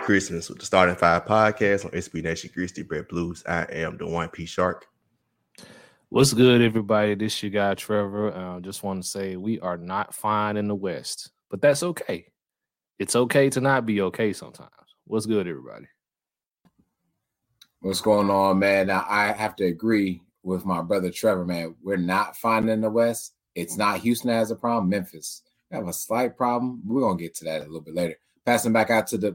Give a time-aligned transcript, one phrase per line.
[0.00, 3.42] Christmas with the Starting Five podcast on SB Nation Grizzly Bear Blues.
[3.46, 4.86] I am the one P Shark.
[6.08, 7.14] What's good, everybody?
[7.14, 8.34] This your guy Trevor.
[8.34, 12.26] Uh, just want to say we are not fine in the West, but that's okay.
[12.98, 14.70] It's okay to not be okay sometimes.
[15.04, 15.86] What's good, everybody?
[17.80, 18.88] What's going on, man?
[18.88, 21.74] Now I have to agree with my brother Trevor, man.
[21.82, 23.34] We're not fine in the West.
[23.54, 24.88] It's not Houston has a problem.
[24.88, 26.82] Memphis we have a slight problem.
[26.84, 28.16] We're gonna get to that a little bit later.
[28.44, 29.32] Passing back out to the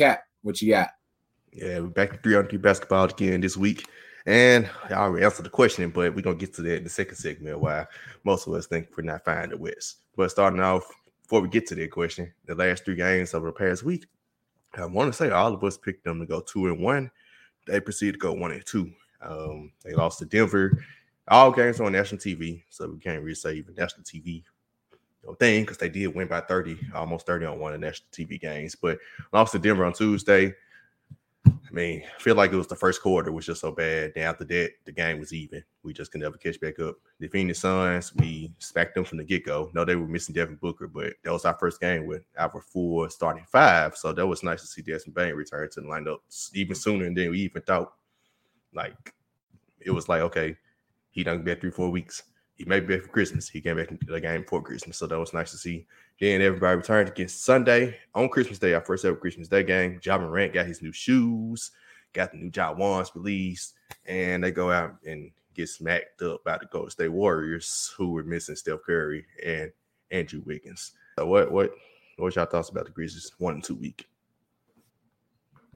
[0.00, 0.90] Oh, what you got?
[1.52, 3.86] Yeah, we're back to three on three basketball again this week.
[4.24, 7.16] And I already answered the question, but we're gonna get to that in the second
[7.16, 7.86] segment why
[8.24, 9.98] most of us think we're not fine in the West.
[10.16, 10.84] But starting off,
[11.22, 14.06] before we get to that question, the last three games over the past week,
[14.74, 17.10] I want to say all of us picked them to go two and one.
[17.66, 18.90] They proceeded to go one and two.
[19.20, 20.82] Um, they lost to Denver.
[21.28, 24.42] All games on national TV, so we can't really say even national TV
[25.38, 28.40] thing because they did win by 30, almost 30 on one of the national TV
[28.40, 28.74] games.
[28.74, 28.98] But
[29.32, 30.54] lost to Denver on Tuesday.
[31.46, 34.12] I mean, I feel like it was the first quarter was just so bad.
[34.14, 35.64] Then after that, the game was even.
[35.82, 36.96] We just could never catch back up.
[37.18, 39.70] The Phoenix Suns, we smacked them from the get go.
[39.74, 43.08] No, they were missing Devin Booker, but that was our first game with our full
[43.08, 43.96] starting five.
[43.96, 46.18] So that was nice to see Desmond Bane return to the lineup
[46.54, 47.92] even sooner than we even thought.
[48.74, 49.14] Like
[49.80, 50.56] it was like, okay,
[51.10, 52.22] he done been three, four weeks.
[52.62, 53.48] He may be back for Christmas.
[53.48, 55.84] He came back into the game for Christmas, so that was nice to see.
[56.20, 59.98] Then everybody returned against Sunday on Christmas Day, our first ever Christmas Day game.
[60.04, 61.72] Ja Morant got his new shoes,
[62.12, 63.74] got the new Ja Wands released,
[64.06, 68.22] and they go out and get smacked up by the Golden State Warriors, who were
[68.22, 69.72] missing Steph Curry and
[70.12, 70.92] Andrew Wiggins.
[71.18, 71.72] So what what
[72.16, 74.06] what's y'all thoughts about the Grizzlies one and two week?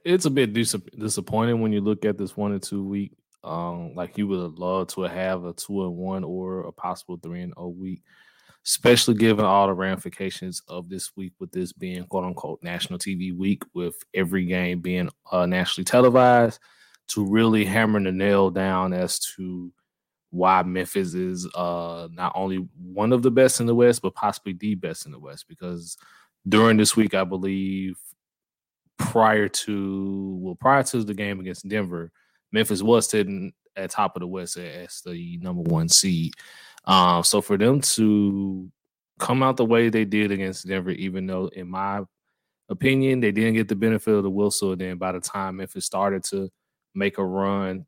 [0.05, 3.11] It's a bit dis- disappointing when you look at this one and two week
[3.45, 7.43] um, like you would love to have a two and one or a possible three
[7.43, 8.03] and oh week,
[8.65, 13.37] especially given all the ramifications of this week with this being quote unquote national TV
[13.37, 16.59] week, with every game being uh, nationally televised,
[17.09, 19.73] to really hammer the nail down as to
[20.31, 24.53] why Memphis is uh, not only one of the best in the West, but possibly
[24.53, 25.47] the best in the West.
[25.49, 25.97] Because
[26.49, 27.97] during this week, I believe
[28.99, 32.11] prior to well, prior to the game against Denver
[32.53, 36.33] Memphis was sitting at top of the West as the number one seed.
[36.85, 38.71] Um, so for them to
[39.19, 42.03] come out the way they did against Denver, even though in my
[42.69, 46.25] opinion they didn't get the benefit of the whistle, then by the time Memphis started
[46.25, 46.51] to
[46.95, 47.87] make a run,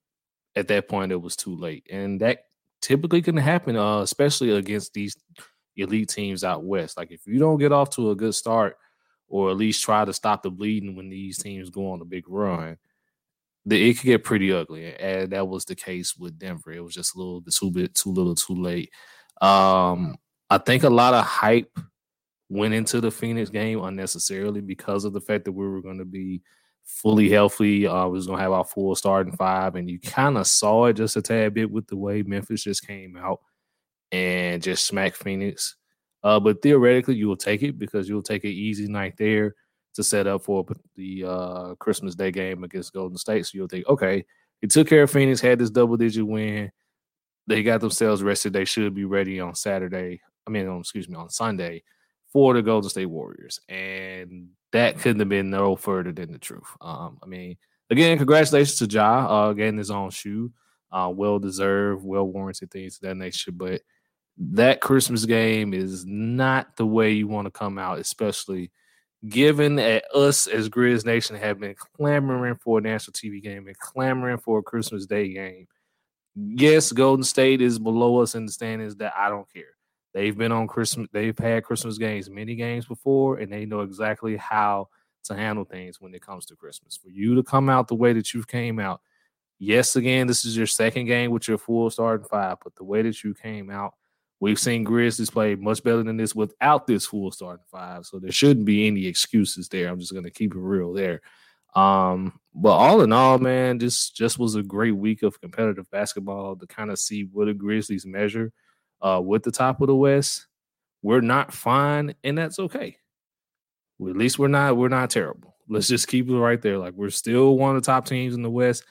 [0.56, 2.44] at that point it was too late, and that
[2.80, 5.16] typically can happen, uh, especially against these
[5.76, 6.96] elite teams out west.
[6.96, 8.76] Like if you don't get off to a good start,
[9.28, 12.28] or at least try to stop the bleeding when these teams go on a big
[12.28, 12.78] run,
[13.68, 16.72] the, it could get pretty ugly, and that was the case with Denver.
[16.72, 18.90] It was just a little too bit too little, too late.
[19.40, 20.16] Um,
[20.50, 21.78] I think a lot of hype
[22.48, 26.06] went into the Phoenix game unnecessarily because of the fact that we were going to
[26.06, 26.42] be
[26.84, 27.86] fully healthy.
[27.86, 30.86] Uh, we was going to have our full starting five, and you kind of saw
[30.86, 33.40] it just a tad bit with the way Memphis just came out
[34.10, 35.76] and just smacked Phoenix.
[36.22, 39.54] Uh, but theoretically, you will take it because you'll take an easy night there
[39.98, 40.64] to set up for
[40.94, 43.44] the uh, Christmas Day game against Golden State.
[43.44, 44.24] So you'll think, okay,
[44.60, 46.70] he took care of Phoenix, had this double digit win.
[47.48, 48.52] They got themselves rested.
[48.52, 50.20] They should be ready on Saturday.
[50.46, 51.82] I mean, on, excuse me, on Sunday
[52.32, 53.58] for the Golden State Warriors.
[53.68, 56.68] And that couldn't have been no further than the truth.
[56.80, 57.56] Um, I mean,
[57.90, 60.52] again, congratulations to Ja uh, getting his own shoe.
[60.92, 63.50] Uh, well deserved, well warranted things of that nature.
[63.50, 63.80] But
[64.36, 68.70] that Christmas game is not the way you want to come out, especially–
[69.26, 73.78] given that us as Grizz Nation have been clamoring for a national TV game and
[73.78, 75.66] clamoring for a Christmas Day game.
[76.36, 78.96] Yes, Golden State is below us in the standings.
[78.96, 79.74] That I don't care.
[80.14, 81.08] They've been on Christmas.
[81.12, 84.88] They've had Christmas games, many games before, and they know exactly how
[85.24, 86.96] to handle things when it comes to Christmas.
[86.96, 89.00] For you to come out the way that you came out,
[89.58, 93.02] yes, again, this is your second game with your full starting five, but the way
[93.02, 93.94] that you came out
[94.40, 98.30] We've seen Grizzlies play much better than this without this full starting five, so there
[98.30, 99.88] shouldn't be any excuses there.
[99.88, 101.20] I'm just going to keep it real there.
[101.74, 106.56] Um, but all in all, man, this just was a great week of competitive basketball
[106.56, 108.52] to kind of see what the Grizzlies measure
[109.00, 110.46] uh, with the top of the West.
[111.02, 112.96] We're not fine, and that's okay.
[113.98, 115.56] Well, at least we're not we're not terrible.
[115.68, 116.78] Let's just keep it right there.
[116.78, 118.84] Like we're still one of the top teams in the West.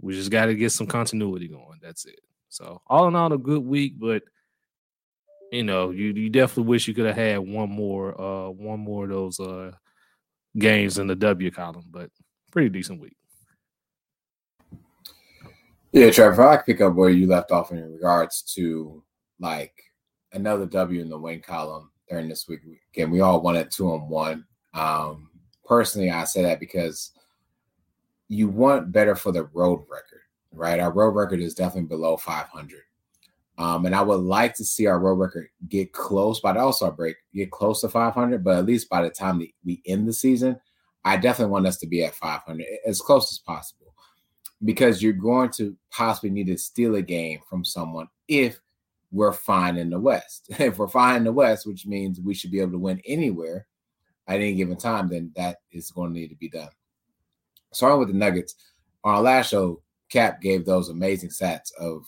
[0.00, 1.78] We just got to get some continuity going.
[1.82, 2.20] That's it.
[2.48, 4.22] So all in all, a good week, but
[5.52, 9.04] you know, you you definitely wish you could have had one more uh one more
[9.04, 9.72] of those uh
[10.58, 12.10] games in the W column, but
[12.50, 13.16] pretty decent week.
[15.92, 19.02] Yeah, Trevor, I pick up where you left off in regards to
[19.40, 19.72] like
[20.32, 22.60] another W in the win column during this week.
[22.92, 24.44] Again, we all won at two and one.
[24.74, 25.30] Um,
[25.64, 27.12] personally, I say that because
[28.28, 30.20] you want better for the road record,
[30.52, 30.78] right?
[30.78, 32.80] Our road record is definitely below 500.
[33.58, 36.72] Um, and I would like to see our road record get close by the All
[36.72, 38.44] Star break, get close to 500.
[38.44, 40.60] But at least by the time we end the season,
[41.04, 43.94] I definitely want us to be at 500 as close as possible
[44.64, 48.60] because you're going to possibly need to steal a game from someone if
[49.10, 50.46] we're fine in the West.
[50.58, 53.66] if we're fine in the West, which means we should be able to win anywhere
[54.28, 56.68] at any given time, then that is going to need to be done.
[57.72, 58.54] Starting with the Nuggets,
[59.04, 62.04] on our last show, Cap gave those amazing stats of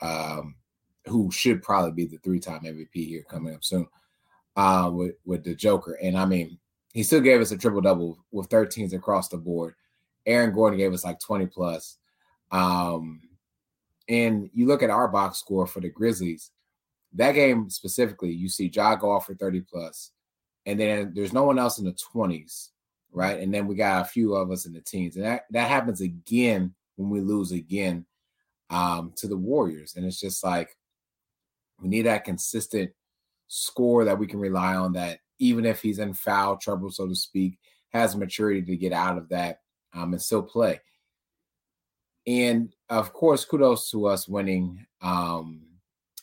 [0.00, 0.54] um,
[1.08, 3.86] who should probably be the three-time MVP here coming up soon
[4.56, 5.98] uh, with with the Joker.
[6.02, 6.58] And I mean,
[6.92, 9.74] he still gave us a triple double with 13s across the board.
[10.24, 11.98] Aaron Gordon gave us like 20 plus.
[12.50, 13.20] Um,
[14.08, 16.50] and you look at our box score for the Grizzlies,
[17.14, 20.12] that game specifically, you see Ja go off for 30 plus,
[20.64, 22.70] and then there's no one else in the 20s,
[23.12, 23.40] right?
[23.40, 25.16] And then we got a few of us in the teens.
[25.16, 28.04] And that, that happens again when we lose again
[28.70, 29.94] um, to the Warriors.
[29.96, 30.76] And it's just like
[31.80, 32.90] we need that consistent
[33.48, 37.14] score that we can rely on that even if he's in foul trouble, so to
[37.14, 37.58] speak,
[37.90, 39.60] has maturity to get out of that
[39.94, 40.80] um, and still play.
[42.26, 45.62] And of course, kudos to us winning um,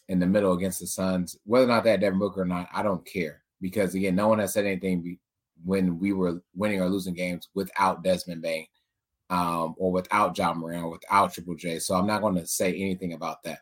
[0.09, 1.37] in the middle against the Suns.
[1.45, 4.39] Whether or not that Devin Booker or not, I don't care because again, no one
[4.39, 5.17] has said anything
[5.63, 8.67] when we were winning or losing games without Desmond Bane
[9.29, 11.79] um, or without John Morant or without Triple J.
[11.79, 13.59] So I'm not going to say anything about that.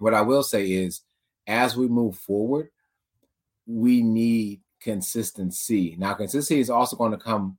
[0.00, 1.02] What I will say is,
[1.46, 2.70] as we move forward,
[3.66, 5.94] we need consistency.
[5.98, 7.58] Now, consistency is also going to come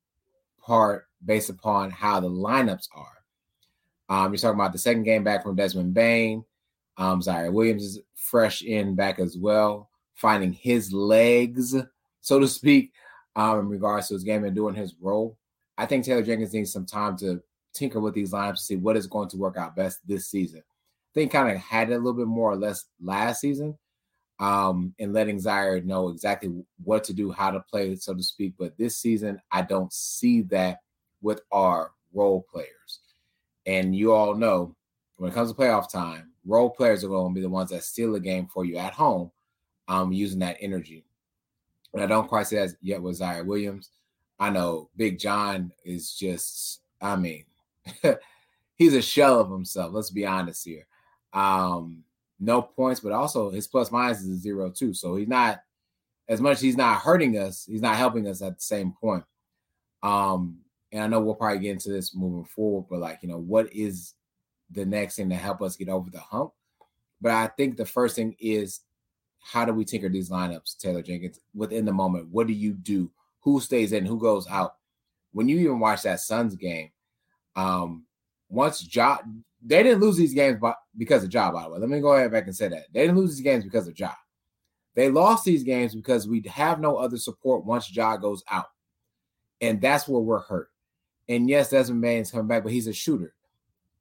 [0.60, 3.18] part based upon how the lineups are.
[4.10, 6.44] Um, you're talking about the second game back from Desmond Bane.
[6.98, 11.76] Um, Ziaire Williams is fresh in back as well, finding his legs,
[12.22, 12.92] so to speak,
[13.36, 15.38] um, in regards to his game and doing his role.
[15.78, 17.42] I think Taylor Jenkins needs some time to
[17.74, 20.64] tinker with these lineups to see what is going to work out best this season.
[21.14, 23.78] Think kind of had it a little bit more or less last season,
[24.40, 26.52] um, and letting Ziaire know exactly
[26.84, 28.54] what to do, how to play, so to speak.
[28.58, 30.80] But this season, I don't see that
[31.22, 33.00] with our role players.
[33.66, 34.76] And you all know
[35.18, 37.84] when it comes to playoff time, role players are going to be the ones that
[37.84, 39.32] steal the game for you at home,
[39.88, 41.06] um, using that energy.
[41.94, 43.90] And I don't quite say that yet with Ziaire Williams.
[44.40, 47.46] I know Big John is just, I mean,
[48.76, 49.94] he's a shell of himself.
[49.94, 50.88] Let's be honest here.
[51.34, 52.04] Um,
[52.40, 54.94] no points, but also his plus minus is a zero too.
[54.94, 55.62] So he's not
[56.28, 59.24] as much he's not hurting us, he's not helping us at the same point.
[60.02, 60.60] Um,
[60.92, 63.72] and I know we'll probably get into this moving forward, but like, you know, what
[63.74, 64.14] is
[64.72, 66.52] the next thing to help us get over the hump?
[67.22, 68.82] But I think the first thing is
[69.40, 72.30] how do we tinker these lineups, Taylor Jenkins, within the moment?
[72.30, 73.12] What do you do?
[73.42, 74.06] Who stays in?
[74.06, 74.76] Who goes out?
[75.34, 76.92] When you even watch that Suns game,
[77.56, 78.06] um,
[78.52, 79.18] once Ja,
[79.64, 81.80] they didn't lose these games by, because of Ja, by the way.
[81.80, 82.86] Let me go ahead back and say that.
[82.94, 84.12] They didn't lose these games because of Ja.
[84.96, 88.68] They lost these games because we have no other support once Ja goes out.
[89.62, 90.70] And that's where we're hurt.
[91.30, 93.34] And yes, Desmond Bane's coming back, but he's a shooter,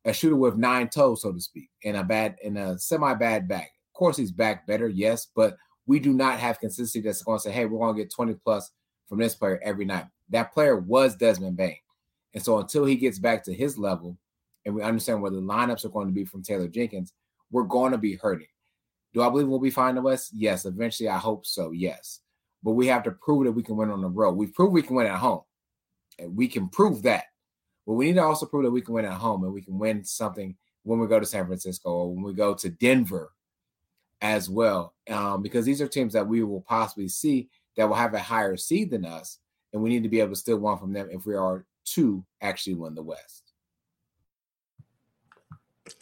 [0.05, 3.47] a shooter with nine toes, so to speak, and a bad and a semi bad
[3.47, 3.71] back.
[3.95, 7.43] Of course, he's back better, yes, but we do not have consistency that's going to
[7.43, 8.71] say, hey, we're going to get 20 plus
[9.09, 10.07] from this player every night.
[10.31, 11.77] That player was Desmond Bane.
[12.33, 14.17] And so until he gets back to his level
[14.65, 17.13] and we understand where the lineups are going to be from Taylor Jenkins,
[17.51, 18.47] we're going to be hurting.
[19.13, 20.31] Do I believe we'll be fine in the West?
[20.35, 20.65] Yes.
[20.65, 21.73] Eventually, I hope so.
[21.73, 22.21] Yes.
[22.63, 24.33] But we have to prove that we can win on the road.
[24.33, 25.41] We've proved we can win at home.
[26.19, 27.25] And we can prove that.
[27.87, 29.79] But we need to also prove that we can win at home and we can
[29.79, 33.33] win something when we go to San Francisco or when we go to Denver
[34.21, 34.95] as well.
[35.11, 38.57] Um, because these are teams that we will possibly see that will have a higher
[38.57, 39.39] seed than us.
[39.73, 42.25] And we need to be able to still win from them if we are to
[42.43, 43.50] actually win the West.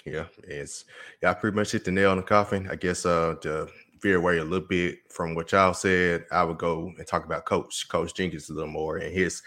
[0.05, 0.85] Yeah, it's
[1.23, 2.69] y'all pretty much hit the nail on the coffin.
[2.71, 3.69] I guess uh to
[4.01, 7.45] veer away a little bit from what y'all said, I would go and talk about
[7.45, 9.43] Coach Coach Jenkins a little more and his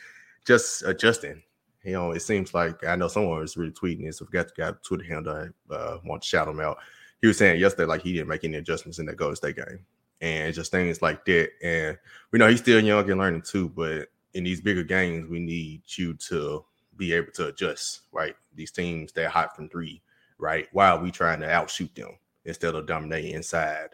[0.45, 1.41] just adjusting.
[1.83, 4.21] You know, it seems like I know someone was retweeting this.
[4.21, 5.49] I forgot to get Twitter handle.
[5.69, 6.77] I uh, want to shout him out.
[7.21, 9.85] He was saying yesterday like he didn't make any adjustments in that Golden State game,
[10.21, 11.49] and just things like that.
[11.63, 11.97] And
[12.31, 15.81] we know he's still young and learning too, but in these bigger games, we need
[15.85, 16.63] you to
[16.97, 18.01] be able to adjust.
[18.11, 20.01] Right, these teams they're hot from three.
[20.41, 23.89] Right, Why are we trying to outshoot them instead of dominating inside.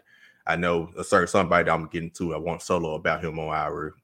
[0.46, 2.34] I know a certain somebody I'm getting to.
[2.34, 3.94] I want solo about him on our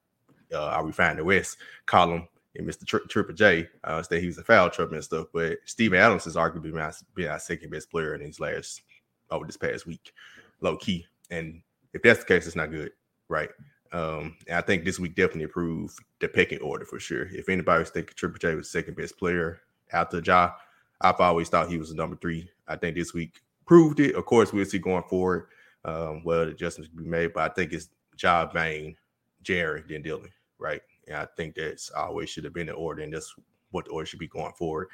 [0.53, 2.87] uh, our Refine the West column and Mr.
[2.87, 5.29] Tri- Triple J uh, said he was a foul trouble and stuff.
[5.33, 8.83] But Steven Adams is arguably my, been our second best player in his last
[9.31, 10.13] over this past week,
[10.61, 11.07] low key.
[11.31, 11.63] And
[11.95, 12.93] if that's the case, it's not good,
[13.29, 13.49] right?
[13.93, 17.27] Um, I think this week definitely improved the pecking order for sure.
[17.33, 19.61] If anybody was thinking Triple J was second best player
[19.93, 20.53] after Ja,
[21.01, 22.49] I've always thought he was number three.
[22.67, 24.15] I think this week proved it.
[24.15, 25.49] Of course, we'll see going forward.
[25.85, 27.89] Um, well, adjustments can be made, but I think it's
[28.21, 28.97] Ja Bane,
[29.43, 30.81] Jerry, then Dillon, right?
[31.07, 33.35] And I think that's always should have been the order, and that's
[33.71, 34.89] what the order should be going forward.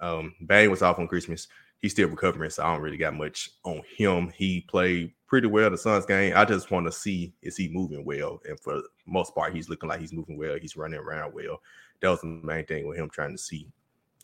[0.00, 1.48] Um, Bane was off on Christmas.
[1.78, 4.32] He's still recovering, so I don't really got much on him.
[4.36, 6.32] He played pretty well the Suns game.
[6.36, 9.88] I just want to see is he moving well, and for most part, he's looking
[9.88, 10.56] like he's moving well.
[10.60, 11.60] He's running around well.
[12.00, 13.68] That was the main thing with him trying to see.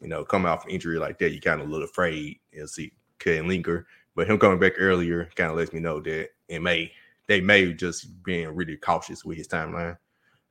[0.03, 2.93] You know, come off an injury like that, you kind of little afraid and see
[3.21, 3.87] could linger.
[4.15, 6.93] But him coming back earlier kind of lets me know that it may
[7.29, 9.97] they may just being really cautious with his timeline.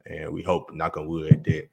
[0.05, 1.69] And we hope, knock on wood, that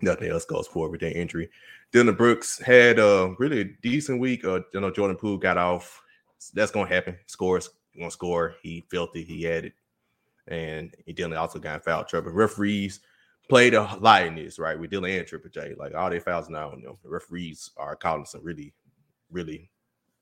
[0.00, 1.50] nothing else goes forward with that injury.
[1.92, 4.44] Dillon Brooks had a really decent week.
[4.44, 6.02] Uh, you know, Jordan Poole got off.
[6.54, 7.18] That's gonna happen.
[7.26, 8.56] Scores, gonna score.
[8.62, 9.24] He felt it.
[9.24, 9.74] He had it,
[10.48, 12.32] and he Dillon also got foul trouble.
[12.32, 13.00] Referees
[13.52, 14.78] lot in this, right?
[14.78, 16.96] With Dillon and Triple J, like all their fouls now on them.
[17.02, 18.72] The referees are calling some really,
[19.30, 19.70] really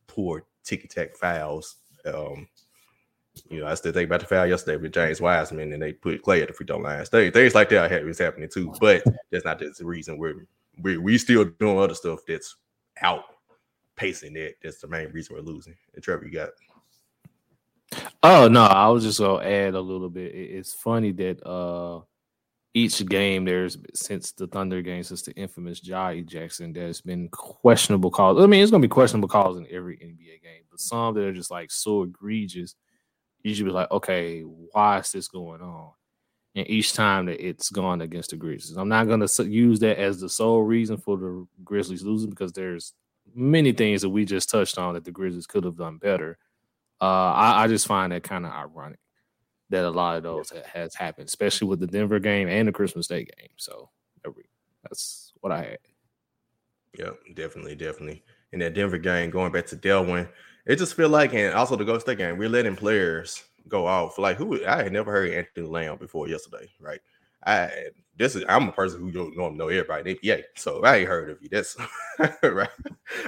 [0.06, 1.76] poor ticky tack fouls.
[2.04, 2.48] Um,
[3.48, 6.22] you know, I still think about the foul yesterday with James Wiseman, and they put
[6.22, 7.04] Klay at the free throw line.
[7.04, 10.46] Things, things like that was happening too, but that's not the reason we're
[10.82, 12.56] we we still doing other stuff that's
[13.02, 13.24] out
[13.96, 14.54] pacing that.
[14.62, 15.76] That's the main reason we're losing.
[15.94, 16.50] And Trevor, you got.
[18.22, 20.34] Oh no, I was just gonna add a little bit.
[20.34, 22.00] It's funny that uh
[22.72, 28.10] each game there's since the Thunder game, since the infamous Ja Jackson, there's been questionable
[28.10, 28.42] calls.
[28.42, 31.32] I mean, it's gonna be questionable calls in every NBA game, but some that are
[31.32, 32.74] just like so egregious
[33.42, 35.92] you should be like, okay, why is this going on?
[36.54, 40.20] And each time that it's gone against the Grizzlies, I'm not to use that as
[40.20, 42.92] the sole reason for the Grizzlies losing because there's
[43.34, 46.38] many things that we just touched on that the Grizzlies could have done better.
[47.00, 48.98] Uh, I, I, just find that kind of ironic
[49.70, 50.62] that a lot of those yeah.
[50.72, 53.50] has happened, especially with the Denver game and the Christmas Day game.
[53.56, 53.88] So
[54.82, 55.78] that's what I had.
[56.98, 58.22] Yeah, definitely, definitely.
[58.52, 60.28] In that Denver game, going back to Delwin,
[60.66, 64.18] it just feel like, and also the Ghost State game, we're letting players go off.
[64.18, 67.00] Like who I had never heard Anthony Lamb before yesterday, right?
[67.46, 67.70] I
[68.16, 70.18] this is I'm a person who don't know, know everybody.
[70.22, 71.48] Yeah, so I ain't heard of you.
[71.48, 71.76] That's
[72.42, 72.68] right.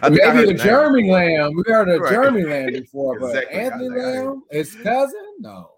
[0.02, 1.54] I Maybe a Jeremy Lamb.
[1.54, 2.12] We heard of right.
[2.12, 3.60] Jeremy Lamb before, but exactly.
[3.60, 5.70] Anthony Lamb, his cousin, no.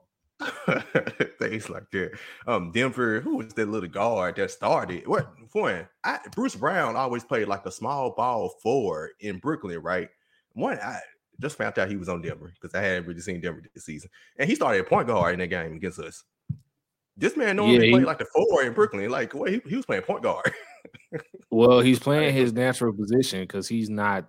[1.39, 2.13] Things like that.
[2.47, 5.07] Um, Denver, who was that little guard that started?
[5.07, 5.89] What one?
[6.03, 10.09] I, Bruce Brown always played like a small ball forward in Brooklyn, right?
[10.53, 11.01] One, I
[11.41, 14.11] just found out he was on Denver because I hadn't really seen Denver this season.
[14.39, 16.25] And he started a point guard in that game against us.
[17.17, 19.09] This man normally yeah, played like the four in Brooklyn.
[19.11, 20.53] Like, well, he, he was playing point guard.
[21.51, 24.27] well, he's playing his natural position because he's not,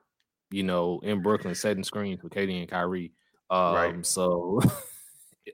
[0.51, 3.11] you know, in Brooklyn setting screens for KD and Kyrie.
[3.49, 4.05] Um, right.
[4.05, 4.61] So,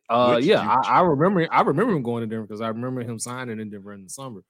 [0.10, 1.48] uh, Which yeah, I, I, remember.
[1.51, 4.10] I remember him going to Denver because I remember him signing in Denver in the
[4.10, 4.41] summer,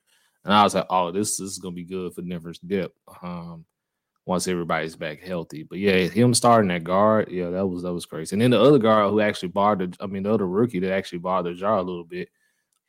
[0.43, 3.65] and I was like, "Oh, this, this is gonna be good for Denver's depth." Um,
[4.25, 5.63] once everybody's back healthy.
[5.63, 8.35] But yeah, him starting that guard, yeah, that was that was crazy.
[8.35, 11.19] And then the other guard who actually bothered, I mean, the other rookie that actually
[11.19, 12.29] bothered Ja a little bit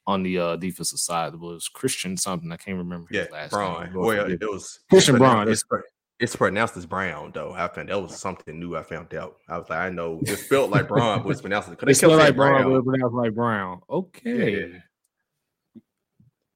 [0.07, 2.51] on the uh, defensive side was Christian something.
[2.53, 3.85] I can't remember yeah, last Braun.
[3.85, 3.95] name.
[3.95, 5.49] Well, it was Christian Braun.
[5.49, 5.65] It's,
[6.21, 7.53] it's pronounced as Brown though.
[7.53, 8.77] I found that was something new.
[8.77, 9.37] I found out.
[9.49, 11.71] I was like, I know it felt like Braun, but it's pronounced.
[11.71, 13.81] It spelled like Brown, but it's pronounced like Brown.
[13.91, 14.73] Okay.
[14.73, 14.79] Yeah.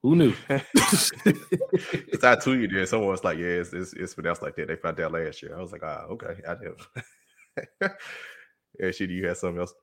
[0.03, 0.35] Who knew?
[0.49, 4.77] Because I tweeted it, someone was like, "Yeah, it's, it's, it's pronounced like that." They
[4.77, 5.57] found out last year.
[5.59, 7.91] I was like, "Ah, oh, okay, I did."
[8.81, 9.11] yeah, shit.
[9.11, 9.75] You had something else?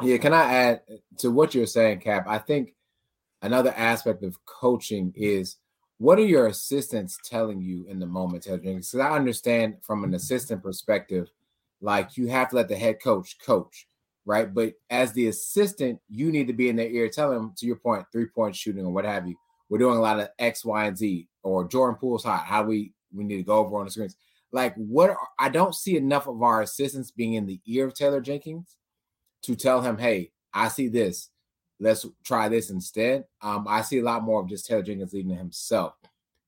[0.00, 0.80] Yeah, can I add
[1.18, 2.24] to what you're saying, Cap?
[2.26, 2.74] I think
[3.42, 5.58] another aspect of coaching is
[6.02, 8.90] what are your assistants telling you in the moment, Taylor Jenkins?
[8.90, 10.16] Because I understand from an mm-hmm.
[10.16, 11.28] assistant perspective,
[11.80, 13.86] like you have to let the head coach coach
[14.24, 14.52] right?
[14.52, 17.76] But as the assistant, you need to be in their ear, telling them to your
[17.76, 19.36] point, three point shooting or what have you.
[19.68, 22.44] We're doing a lot of X, Y, and Z, or Jordan Poole's hot.
[22.44, 24.16] How we we need to go over on the screens.
[24.52, 25.10] Like what?
[25.10, 28.76] Are, I don't see enough of our assistants being in the ear of Taylor Jenkins
[29.42, 31.30] to tell him, "Hey, I see this.
[31.82, 35.36] Let's try this instead." Um, I see a lot more of just Taylor Jenkins leading
[35.36, 35.94] himself.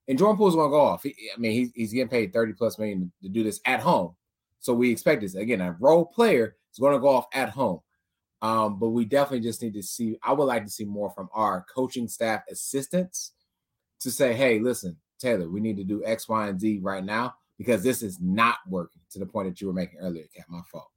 [0.07, 1.03] And Jordan Poole's going to go off.
[1.03, 4.15] He, I mean, he's, he's getting paid 30 plus million to do this at home.
[4.59, 5.35] So we expect this.
[5.35, 7.79] Again, a role player is going to go off at home.
[8.41, 10.17] Um, but we definitely just need to see.
[10.21, 13.31] I would like to see more from our coaching staff assistants
[14.01, 17.35] to say, hey, listen, Taylor, we need to do X, Y, and Z right now
[17.57, 20.45] because this is not working to the point that you were making earlier, Cat.
[20.49, 20.89] My fault.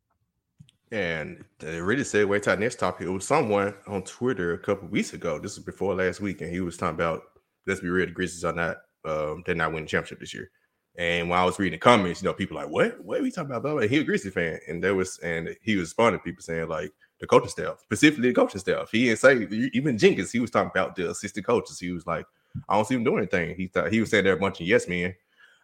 [0.91, 3.07] And it really segue to our next topic.
[3.07, 5.39] It was someone on Twitter a couple weeks ago.
[5.39, 7.23] This was before last week, and he was talking about
[7.67, 10.51] let's be real, the Grizzlies are not um, they're not winning championship this year.
[10.97, 13.03] And when I was reading the comments, you know, people like, what?
[13.05, 13.63] What are we talking about?
[13.63, 13.87] Blah.
[13.87, 14.59] He a Grizzly fan.
[14.67, 18.31] And there was, and he was responding to people saying, like, the coaching staff, specifically
[18.31, 18.91] the coaching staff.
[18.91, 20.33] He didn't say even Jenkins.
[20.33, 21.79] He was talking about the assistant coaches.
[21.79, 22.27] He was like,
[22.69, 23.55] I don't see him doing anything.
[23.55, 25.15] He thought he was saying they're a bunch of yes men.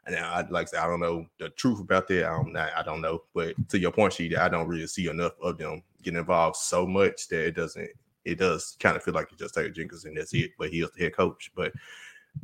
[0.07, 2.25] And I like I say, I don't know the truth about that.
[2.25, 3.23] I don't, I don't know.
[3.35, 6.87] But to your point, sheet, I don't really see enough of them getting involved so
[6.87, 7.89] much that it doesn't.
[8.25, 10.53] It does kind of feel like it's just Taylor Jenkins and that's it.
[10.59, 11.53] But he is the head coach.
[11.55, 11.73] But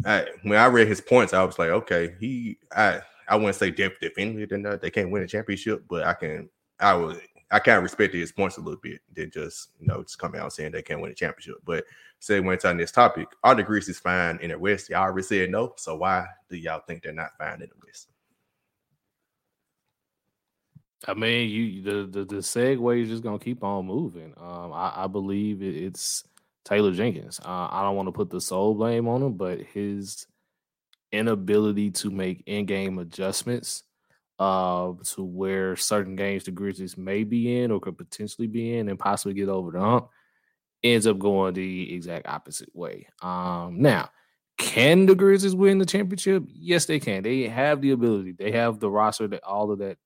[0.04, 2.58] I, when I read his points, I was like, okay, he.
[2.74, 6.48] I I wouldn't say def- definitively that they can't win a championship, but I can.
[6.78, 7.20] I would.
[7.50, 10.40] I kind of respect his points a little bit than just you know just coming
[10.40, 11.56] out saying they can't win a championship.
[11.64, 11.84] But
[12.20, 14.90] say when it's on this topic, are the Grizzlies fine in the West?
[14.90, 15.74] Y'all already said no.
[15.76, 18.08] So why do y'all think they're not fine in the West?
[21.08, 24.34] I mean, you the the, the segue is just gonna keep on moving.
[24.36, 26.24] Um, I, I believe it, it's
[26.64, 27.40] Taylor Jenkins.
[27.40, 30.26] Uh, I don't want to put the sole blame on him, but his
[31.10, 33.82] inability to make in-game adjustments
[34.40, 38.88] uh, to where certain games the Grizzlies may be in or could potentially be in
[38.88, 40.08] and possibly get over the hump
[40.82, 43.06] ends up going the exact opposite way.
[43.20, 44.08] Um, now,
[44.56, 46.44] can the Grizzlies win the championship?
[46.48, 47.22] Yes, they can.
[47.22, 48.32] They have the ability.
[48.32, 49.98] They have the roster that all of that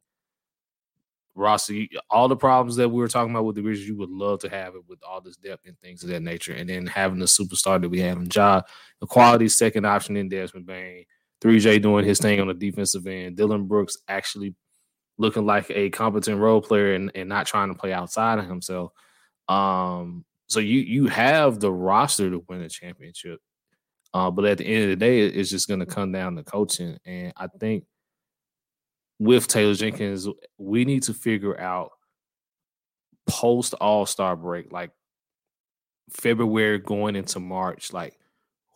[1.36, 4.40] Rossi, all the problems that we were talking about with the Grizzlies, you would love
[4.40, 6.52] to have it with all this depth and things of that nature.
[6.52, 8.62] And then having the superstar that we have in Ja,
[9.00, 11.04] the quality second option in Desmond Bane,
[11.44, 14.54] 3J doing his thing on the defensive end, Dillon Brooks actually
[15.18, 18.92] looking like a competent role player and, and not trying to play outside of himself.
[19.48, 23.40] Um, so you you have the roster to win a championship.
[24.12, 26.44] Uh, but at the end of the day, it's just going to come down to
[26.44, 26.98] coaching.
[27.04, 27.84] And I think
[29.18, 31.90] with Taylor Jenkins, we need to figure out
[33.26, 34.92] post All Star break, like
[36.10, 38.16] February going into March, like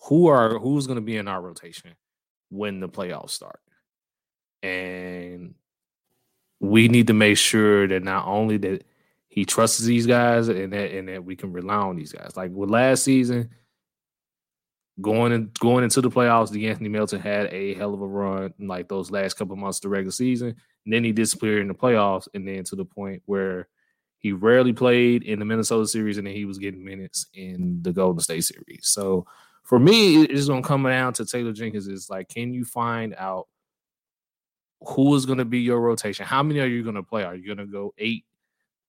[0.09, 1.95] who are who's going to be in our rotation
[2.51, 3.61] when the playoffs start,
[4.63, 5.55] and
[6.61, 8.85] we need to make sure that not only that
[9.29, 12.37] he trusts these guys and that and that we can rely on these guys.
[12.37, 13.51] Like with last season,
[15.01, 18.67] going and going into the playoffs, De'Anthony Melton had a hell of a run in
[18.67, 20.57] like those last couple months of the regular season.
[20.85, 23.69] And then he disappeared in the playoffs, and then to the point where
[24.19, 27.93] he rarely played in the Minnesota series, and then he was getting minutes in the
[27.93, 28.89] Golden State series.
[28.89, 29.27] So
[29.69, 31.87] for me, it's gonna come down to Taylor Jenkins.
[31.87, 33.47] Is like, can you find out
[34.81, 36.27] who is gonna be your rotation?
[36.27, 37.25] How many are you gonna play?
[37.25, 38.25] Are you gonna go eight,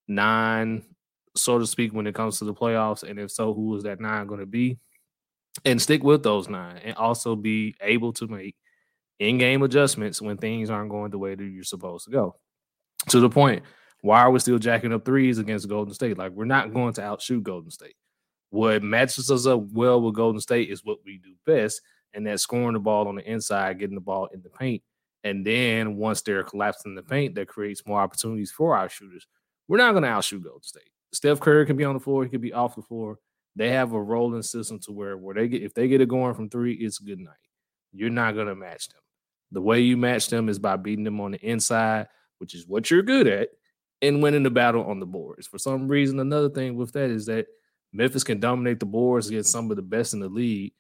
[0.08, 0.84] nine,
[1.36, 3.04] so to speak, when it comes to the playoffs?
[3.04, 4.80] And if so, who is that nine gonna be?
[5.66, 8.56] and stick with those nine and also be able to make
[9.20, 12.36] in-game adjustments when things aren't going the way that you're supposed to go.
[13.10, 13.64] To the point,
[14.02, 16.18] why are we still jacking up threes against Golden State?
[16.18, 17.96] Like we're not going to outshoot Golden State.
[18.50, 21.82] What matches us up well with Golden State is what we do best,
[22.14, 24.82] and that's scoring the ball on the inside, getting the ball in the paint.
[25.24, 29.28] And then once they're collapsing the paint, that creates more opportunities for our shooters.
[29.68, 30.90] We're not going to outshoot Golden State.
[31.14, 33.20] Steph Curry can be on the floor, he can be off the floor
[33.56, 36.34] they have a rolling system to where where they get if they get it going
[36.34, 37.34] from three, it's good night.
[37.92, 39.02] You're not gonna match them.
[39.52, 42.08] The way you match them is by beating them on the inside,
[42.38, 43.50] which is what you're good at,
[44.02, 45.46] and winning the battle on the boards.
[45.46, 47.48] For some reason, another thing with that is that
[47.92, 50.74] Memphis can dominate the boards against some of the best in the league.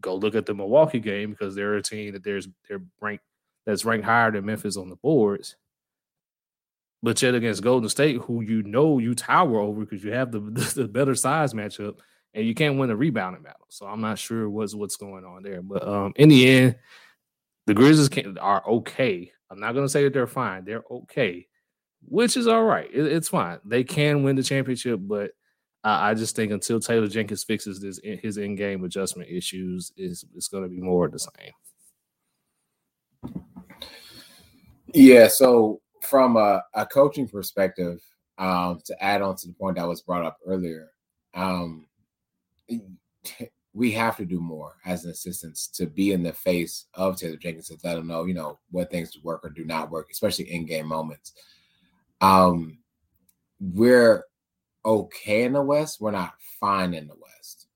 [0.00, 3.24] Go look at the Milwaukee game because they're a team that there's they're ranked
[3.66, 5.56] that's ranked higher than Memphis on the boards.
[7.02, 10.40] But yet against Golden State, who you know you tower over because you have the,
[10.40, 11.98] the, the better size matchup,
[12.32, 13.66] and you can't win a rebounding battle.
[13.68, 15.62] So I'm not sure what's what's going on there.
[15.62, 16.76] But um, in the end,
[17.66, 19.32] the Grizzlies can, are okay.
[19.50, 20.64] I'm not going to say that they're fine.
[20.64, 21.46] They're okay,
[22.08, 22.88] which is all right.
[22.92, 23.58] It, it's fine.
[23.64, 25.32] They can win the championship, but
[25.84, 30.24] uh, I just think until Taylor Jenkins fixes this his in game adjustment issues, is
[30.34, 31.52] it's going to be more of the same.
[34.94, 35.28] Yeah.
[35.28, 38.00] So from a, a coaching perspective,
[38.38, 40.90] um, to add on to the point that was brought up earlier,
[41.34, 41.86] um,
[43.74, 47.36] we have to do more as an assistants to be in the face of Taylor
[47.36, 50.52] Jenkins to let him know, you know, what things work or do not work, especially
[50.52, 51.32] in game moments.
[52.20, 52.78] Um,
[53.60, 54.24] we're
[54.84, 56.00] okay in the West.
[56.00, 57.68] We're not fine in the West.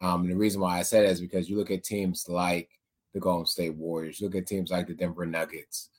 [0.00, 2.68] Um, and the reason why I said is because you look at teams like
[3.12, 5.90] the Golden State Warriors, you look at teams like the Denver Nuggets,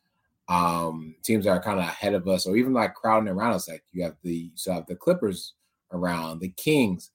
[0.48, 3.68] um, teams that are kind of ahead of us, or even like crowding around us.
[3.68, 5.54] Like you have the still have the Clippers
[5.92, 7.12] around, the Kings.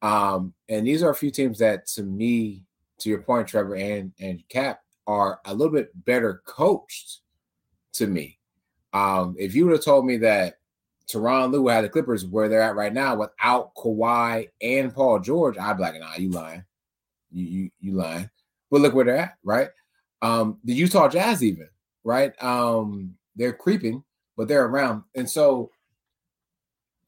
[0.00, 2.64] Um, and these are a few teams that, to me,
[2.98, 7.20] to your point, Trevor and and Cap, are a little bit better coached.
[7.96, 8.38] To me,
[8.94, 10.58] um, if you would have told me that
[11.10, 15.58] Tyronn Lue had the Clippers where they're at right now without Kawhi and Paul George,
[15.58, 16.64] I'd be like, nah, you lying,
[17.30, 18.30] you you you lying.
[18.70, 19.68] But look where they're at, right?
[20.22, 21.68] Um, the Utah Jazz, even
[22.04, 24.04] right, um, they're creeping,
[24.36, 25.70] but they're around, and so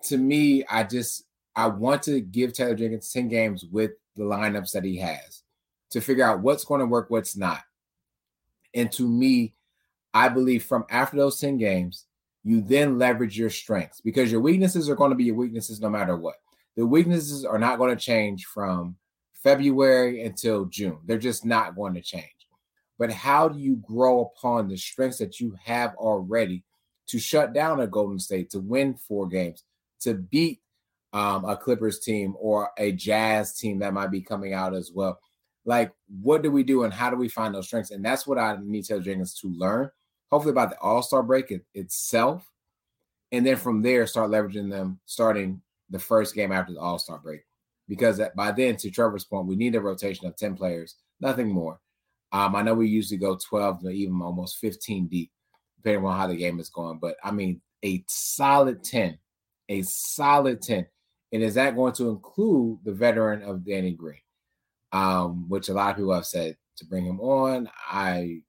[0.05, 1.25] to me, I just
[1.57, 5.43] I want to give Taylor Jenkins 10 games with the lineups that he has
[5.91, 7.61] to figure out what's going to work, what's not.
[8.75, 9.55] And to me,
[10.13, 12.07] I believe from after those 10 games,
[12.45, 15.89] you then leverage your strengths because your weaknesses are going to be your weaknesses no
[15.89, 16.37] matter what.
[16.77, 18.97] The weaknesses are not going to change from
[19.33, 20.99] February until June.
[21.05, 22.29] They're just not going to change.
[22.99, 26.65] But how do you grow upon the strengths that you have already
[27.09, 29.65] to shut down a Golden State, to win four games,
[30.01, 30.61] to beat
[31.13, 35.19] um, a Clippers team or a Jazz team that might be coming out as well.
[35.65, 37.91] Like, what do we do and how do we find those strengths?
[37.91, 39.91] And that's what I need to Taylor Jenkins to learn,
[40.35, 42.51] hopefully, about the All Star break it, itself.
[43.33, 47.19] And then from there, start leveraging them starting the first game after the All Star
[47.19, 47.43] break.
[47.89, 51.49] Because that, by then, to Trevor's point, we need a rotation of 10 players, nothing
[51.49, 51.81] more.
[52.33, 55.31] Um, I know we usually go 12 to even almost 15 deep,
[55.77, 56.99] depending on how the game is going.
[56.99, 59.19] But I mean, a solid 10,
[59.69, 60.87] a solid 10
[61.35, 64.21] and is that going to include the veteran of Danny Green?
[64.93, 67.69] Um, which a lot of people have said to bring him on.
[67.91, 68.43] I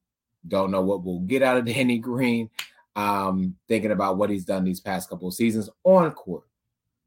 [0.47, 2.49] don't know what we'll get out of Danny Green.
[2.95, 6.43] Um, thinking about what he's done these past couple of seasons on court.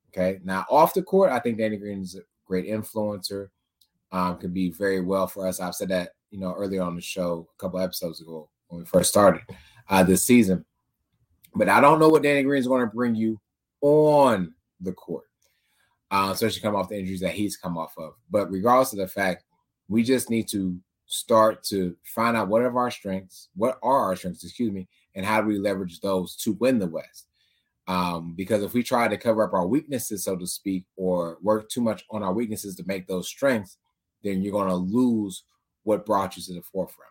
[0.08, 0.38] Okay.
[0.44, 3.48] Now off the court, I think Danny Green is a great influencer.
[4.12, 5.60] Um, could be very well for us.
[5.60, 8.86] I've said that, you know, earlier on the show a couple episodes ago when we
[8.86, 9.42] first started
[9.88, 10.64] uh, this season.
[11.54, 13.40] But I don't know what Danny Green is going to bring you
[13.80, 15.28] on the court
[16.10, 18.14] uh, especially come off the injuries that he's come off of.
[18.30, 19.44] But regardless of the fact,
[19.88, 24.16] we just need to start to find out what are our strengths, what are our
[24.16, 27.26] strengths, excuse me, and how do we leverage those to win the West.
[27.88, 31.70] Um, because if we try to cover up our weaknesses, so to speak, or work
[31.70, 33.78] too much on our weaknesses to make those strengths,
[34.22, 35.44] then you're going to lose
[35.84, 37.10] what brought you to the forefront.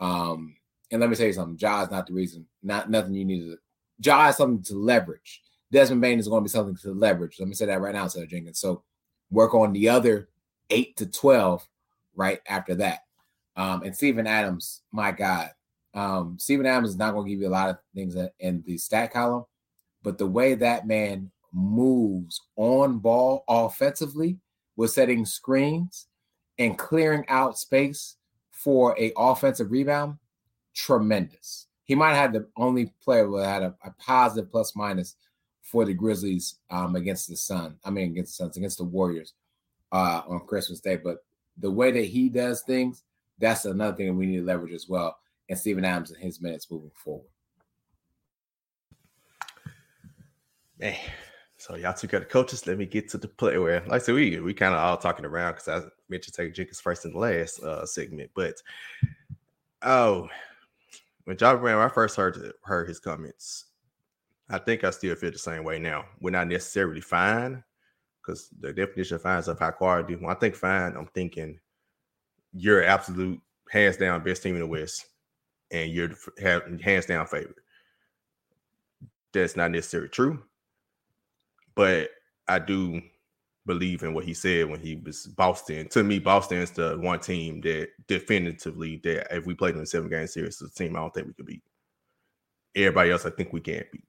[0.00, 0.56] Um,
[0.90, 3.40] and let me tell you something, Ja is not the reason, not nothing you need
[3.40, 3.58] to.
[4.02, 5.42] Ja is something to leverage.
[5.70, 7.36] Desmond Bane is going to be something to leverage.
[7.38, 8.60] Let me say that right now, Sir Jenkins.
[8.60, 8.82] So
[9.30, 10.30] work on the other
[10.70, 11.68] eight to 12
[12.14, 13.00] right after that.
[13.56, 15.50] Um, and Steven Adams, my God,
[15.94, 18.76] um, Steven Adams is not going to give you a lot of things in the
[18.76, 19.44] stat column,
[20.02, 24.38] but the way that man moves on ball offensively
[24.76, 26.06] with setting screens
[26.58, 28.16] and clearing out space
[28.50, 30.16] for a offensive rebound,
[30.74, 31.66] tremendous.
[31.84, 35.16] He might have the only player that had a, a positive plus minus
[35.62, 37.76] for the Grizzlies um, against the Sun.
[37.84, 39.34] I mean, against the Suns, against the Warriors
[39.92, 40.96] uh, on Christmas Day.
[40.96, 41.24] But
[41.58, 43.02] the way that he does things,
[43.38, 45.18] that's another thing that we need to leverage as well.
[45.48, 47.28] And Steven Adams and his minutes moving forward.
[50.78, 50.96] Man,
[51.56, 52.66] so y'all took out the coaches.
[52.66, 54.96] Let me get to the play where, like I said, we we kind of all
[54.96, 58.30] talking around because I mentioned taking Jenkins first and last uh, segment.
[58.34, 58.56] But
[59.82, 60.28] oh,
[61.24, 63.66] when John Brown, I first heard heard his comments,
[64.50, 66.04] I think I still feel the same way now.
[66.20, 67.64] We're not necessarily fine
[68.20, 70.16] because the definition of fine is of high quality.
[70.16, 71.58] When I think fine, I'm thinking
[72.56, 73.40] you're absolute
[73.70, 75.06] hands down best team in the West,
[75.70, 76.10] and you're
[76.82, 77.56] hands down favorite.
[79.32, 80.42] That's not necessarily true,
[81.74, 82.10] but
[82.48, 83.02] I do
[83.66, 85.88] believe in what he said when he was Boston.
[85.88, 89.86] To me, Boston is the one team that definitively that if we played in a
[89.86, 91.62] seven game series, the team I don't think we could beat.
[92.74, 94.04] Everybody else, I think we can't beat.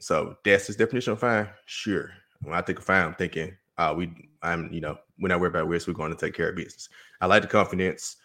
[0.00, 1.48] So that's his definition of fine.
[1.64, 2.10] Sure.
[2.42, 5.50] When I think of fine, I'm thinking, uh, we I'm you know, we're not worried
[5.50, 6.88] about risk, we're going to take care of business.
[7.20, 8.16] I like the confidence,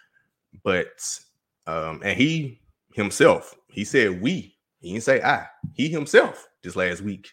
[0.64, 1.20] but
[1.68, 2.62] um, and he
[2.94, 7.32] himself, he said we, he didn't say I, he himself this last week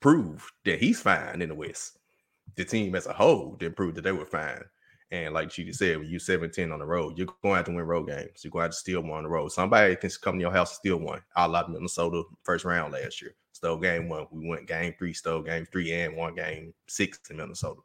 [0.00, 1.98] proved that he's fine in the West.
[2.56, 4.62] The team as a whole didn't prove that they were fine.
[5.10, 7.66] And like she just said, when you 17 on the road, you're going to have
[7.66, 8.42] to win road games.
[8.42, 9.50] You're going to have to steal one on the road.
[9.50, 11.20] Somebody can come to your house and steal one.
[11.36, 13.34] I love Minnesota first round last year.
[13.62, 14.26] Stole game one.
[14.32, 17.80] We went game three, stole game three, and one game six in Minnesota.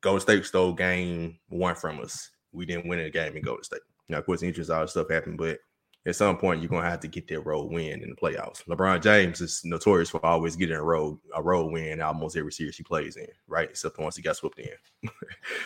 [0.00, 2.30] Golden State stole game one from us.
[2.52, 3.82] We didn't win the game in Golden State.
[4.08, 5.58] Now, of course, injuries, all this stuff happened, but
[6.06, 8.64] at some point you're gonna have to get that road win in the playoffs.
[8.64, 12.78] LeBron James is notorious for always getting a road a road win almost every series
[12.78, 13.68] he plays in, right?
[13.68, 14.70] Except the ones he got swept in.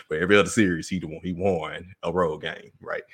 [0.09, 3.05] but every other series he won, he won a road game, right?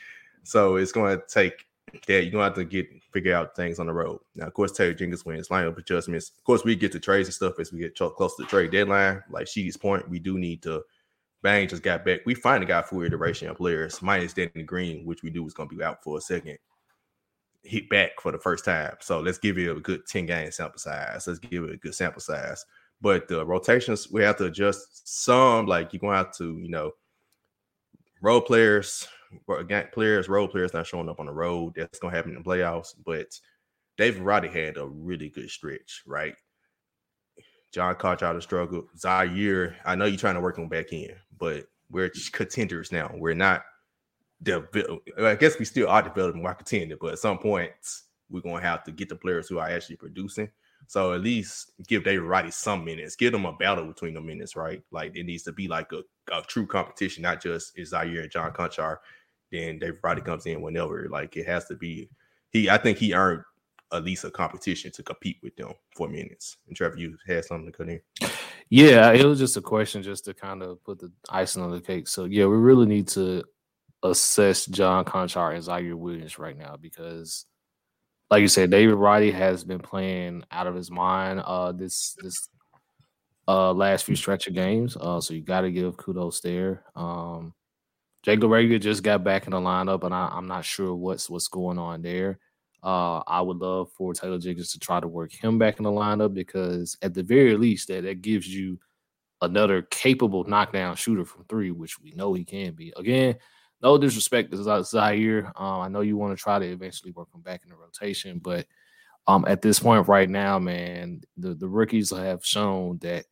[0.42, 3.92] So it's gonna take that you're gonna have to get figure out things on the
[3.92, 4.20] road.
[4.34, 6.32] Now, of course, Taylor Jenkins wins lineup adjustments.
[6.36, 8.70] Of course, we get to trades and stuff as we get close to the trade
[8.70, 9.22] deadline.
[9.30, 10.82] Like Sheedy's point, we do need to.
[11.40, 12.20] Bane just got back.
[12.26, 15.66] We finally got full iteration of players, minus Danny Green, which we knew was to
[15.66, 16.58] be out for a second
[17.62, 18.96] hit back for the first time.
[19.00, 21.26] So let's give it a good 10 game sample size.
[21.26, 22.64] Let's give it a good sample size.
[23.00, 26.92] But the rotations, we have to adjust some, like you're gonna have to, you know,
[28.20, 29.06] role players,
[29.92, 31.74] players, role players not showing up on the road.
[31.76, 32.94] That's gonna happen in the playoffs.
[33.04, 33.38] But
[33.96, 36.34] David Roddy had a really good stretch, right?
[37.72, 38.86] John Konchar to struggle.
[38.96, 43.10] Ziaire, I know you're trying to work on back end, but we're contenders now.
[43.14, 43.62] We're not
[44.42, 45.02] develop.
[45.18, 47.72] I guess we still are developing our contender, but at some point
[48.30, 50.50] we're gonna have to get the players who are actually producing.
[50.86, 54.56] So at least give David Roddy some minutes, give them a battle between the minutes,
[54.56, 54.82] right?
[54.90, 58.30] Like it needs to be like a, a true competition, not just is Ziaire and
[58.30, 58.98] John Konchar.
[59.50, 61.08] Then David Roddy comes in whenever.
[61.10, 62.08] Like it has to be.
[62.50, 63.42] He, I think he earned
[63.92, 66.58] at least a competition to compete with them for minutes.
[66.66, 68.00] And Trevor, you had something to cut in.
[68.70, 71.80] Yeah, it was just a question just to kind of put the icing on the
[71.80, 72.06] cake.
[72.06, 73.42] So yeah, we really need to
[74.02, 77.46] assess John Konchar and Ziaire Williams right now because
[78.30, 82.48] like you said, David Roddy has been playing out of his mind uh this this
[83.48, 84.96] uh last few stretch of games.
[85.00, 86.84] Uh so you gotta give kudos there.
[86.94, 87.54] Um
[88.22, 91.48] Jake LaRavia just got back in the lineup, and I, am not sure what's what's
[91.48, 92.38] going on there.
[92.82, 95.90] Uh, I would love for Taylor Jenkins to try to work him back in the
[95.90, 98.78] lineup because at the very least that that gives you
[99.40, 102.92] another capable knockdown shooter from three, which we know he can be.
[102.96, 103.36] Again,
[103.82, 105.46] no disrespect to Ziaire.
[105.60, 108.38] Um, I know you want to try to eventually work him back in the rotation,
[108.38, 108.66] but
[109.26, 113.26] um, at this point right now, man, the, the rookies have shown that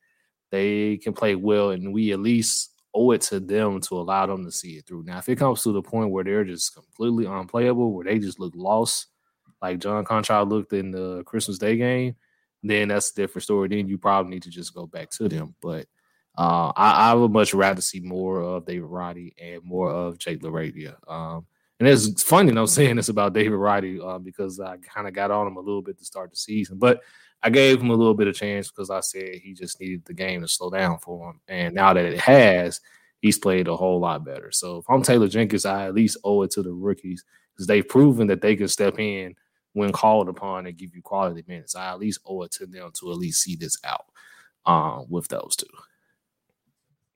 [0.50, 4.44] they can play well, and we at least owe it to them to allow them
[4.44, 5.04] to see it through.
[5.04, 8.40] Now, if it comes to the point where they're just completely unplayable, where they just
[8.40, 9.08] look lost,
[9.62, 12.16] like John Konchar looked in the Christmas Day game,
[12.62, 13.68] then that's a different story.
[13.68, 15.54] Then you probably need to just go back to them.
[15.60, 15.86] But
[16.36, 20.42] uh, I, I, would much rather see more of David Roddy and more of Jake
[20.42, 20.96] LaRavia.
[21.10, 21.46] Um,
[21.78, 25.14] and it's funny, you know, saying this about David Roddy uh, because I kind of
[25.14, 27.00] got on him a little bit to start the season, but
[27.46, 30.12] I gave him a little bit of chance because I said he just needed the
[30.12, 31.40] game to slow down for him.
[31.46, 32.80] And now that it has,
[33.20, 34.50] he's played a whole lot better.
[34.50, 37.86] So if I'm Taylor Jenkins, I at least owe it to the rookies because they've
[37.86, 39.36] proven that they can step in
[39.74, 41.76] when called upon and give you quality minutes.
[41.76, 44.06] I at least owe it to them to at least see this out
[44.66, 45.66] uh, with those two.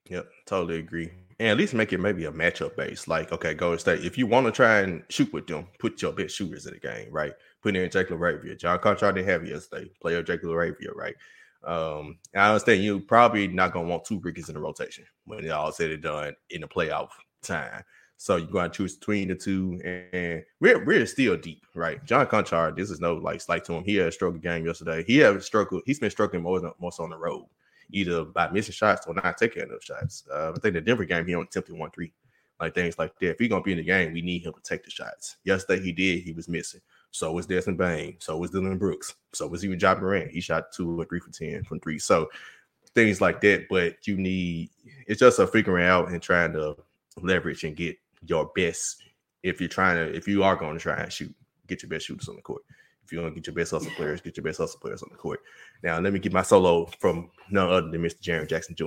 [0.09, 1.11] Yep, totally agree.
[1.39, 3.05] And at least make it maybe a matchup base.
[3.09, 6.13] Like, okay, Golden State, if you want to try and shoot with them, put your
[6.13, 7.33] best shooters in the game, right?
[7.61, 8.57] Put in Jake LaRavia.
[8.57, 9.91] John Konchar didn't have yesterday.
[10.01, 11.15] Player Jake LaRavia, right?
[11.63, 15.49] Um, I understand you probably not gonna want two rookies in the rotation when it
[15.51, 17.09] all said and done in the playoff
[17.43, 17.83] time.
[18.17, 22.03] So you're to choose between the two, and we're we're still deep, right?
[22.05, 23.83] John Konchar, this is no like slight to him.
[23.83, 25.03] He had a struggle game yesterday.
[25.03, 25.81] He had struggled.
[25.87, 27.45] He's been struggling more than most on the road,
[27.91, 30.23] either by missing shots or not taking enough shots.
[30.31, 32.13] Uh, I think the Denver game he only attempted one three,
[32.59, 33.31] like things like that.
[33.31, 35.37] If he's gonna be in the game, we need him to take the shots.
[35.43, 36.21] Yesterday he did.
[36.21, 36.81] He was missing.
[37.11, 38.15] So was Desmond Bane.
[38.19, 39.15] So was Dillon Brooks.
[39.33, 40.31] So was even Ja Morant.
[40.31, 41.99] He shot two or three for ten from three.
[41.99, 42.29] So
[42.95, 43.67] things like that.
[43.69, 44.69] But you need
[45.07, 46.75] it's just a figuring out and trying to
[47.21, 49.03] leverage and get your best
[49.43, 51.33] if you're trying to if you are going to try and shoot,
[51.67, 52.61] get your best shooters on the court.
[53.03, 55.09] If you're going to get your best hustle players, get your best hustle players on
[55.11, 55.41] the court.
[55.83, 58.21] Now let me get my solo from none other than Mr.
[58.21, 58.85] Jaren Jackson Jr.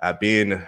[0.00, 0.66] I've been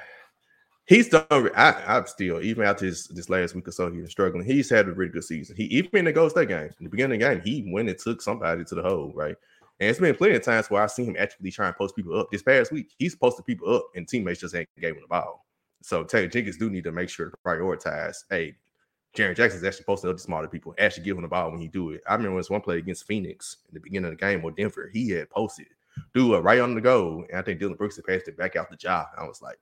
[0.88, 4.44] he's done I, I'm still even after this this last week or so he's struggling.
[4.44, 5.54] He's had a really good season.
[5.54, 7.88] He even in the Ghost State game, in the beginning of the game, he went
[7.88, 9.36] and took somebody to the hole, right?
[9.80, 12.18] And it's been plenty of times where I've seen him actually try and post people
[12.18, 12.30] up.
[12.32, 15.46] This past week, he's posted people up, and teammates just ain't gave him the ball.
[15.82, 18.24] So Taylor Jenkins do need to make sure to prioritize.
[18.28, 18.56] Hey,
[19.16, 21.90] Jaren Jackson's actually posting up to smarter people, actually giving the ball when he do
[21.90, 22.00] it.
[22.08, 24.90] I remember this one play against Phoenix in the beginning of the game or Denver,
[24.92, 25.68] he had posted,
[26.12, 27.24] do it right on the go.
[27.30, 29.06] And I think Dillon Brooks had passed it back out the job.
[29.16, 29.58] I was like,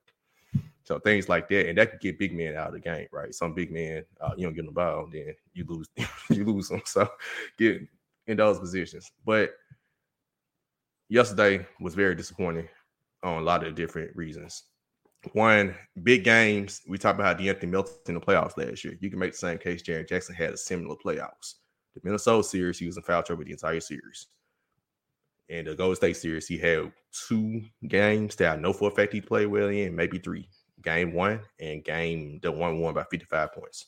[0.87, 3.35] so things like that, and that could get big men out of the game, right?
[3.35, 5.89] Some big men, uh, you don't get the ball, then you lose,
[6.31, 6.83] you lose them.
[6.85, 7.09] So
[7.59, 7.83] get
[8.27, 9.11] in those positions.
[9.25, 9.55] But
[11.09, 12.69] yesterday was very disappointing
[13.23, 14.65] on a lot of different reasons
[15.33, 16.83] one big games.
[16.89, 18.97] We talked about how De'Anthony Melton in the playoffs last year.
[19.01, 19.83] You can make the same case.
[19.83, 21.55] Jaren Jackson had a similar playoffs.
[21.95, 24.27] The Minnesota series, he was in foul trouble the entire series.
[25.49, 26.93] And the Golden State series, he had
[27.29, 30.49] two games that I know for a fact he played well in, maybe three.
[30.83, 33.87] Game one and game the one won by 55 points.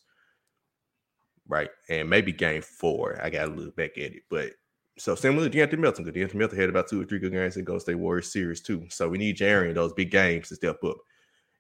[1.46, 1.70] Right.
[1.88, 3.18] And maybe game four.
[3.22, 4.22] I gotta look back at it.
[4.30, 4.52] But
[4.98, 7.56] so similar to De'Anthony Melton, because De'Anthony Melton had about two or three good games
[7.56, 8.86] in Golden State Warriors series too.
[8.90, 10.96] So we need Jaren in those big games to step up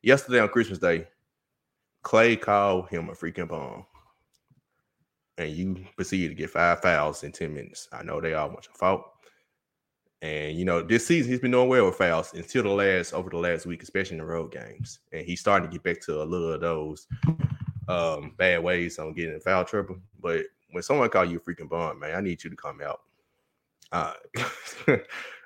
[0.02, 1.06] yesterday on Christmas Day,
[2.04, 3.84] Klay called him a freaking bomb.
[5.36, 7.88] And you proceeded to get five fouls in 10 minutes.
[7.92, 9.04] I know they all want your fault.
[10.20, 13.30] And you know, this season he's been doing well with fouls until the last over
[13.30, 14.98] the last week, especially in the road games.
[15.12, 17.06] And he's starting to get back to a little of those
[17.88, 19.96] um, bad ways on getting in foul trouble.
[20.20, 23.00] But when someone call you a freaking bum, man, I need you to come out.
[23.92, 24.14] Uh,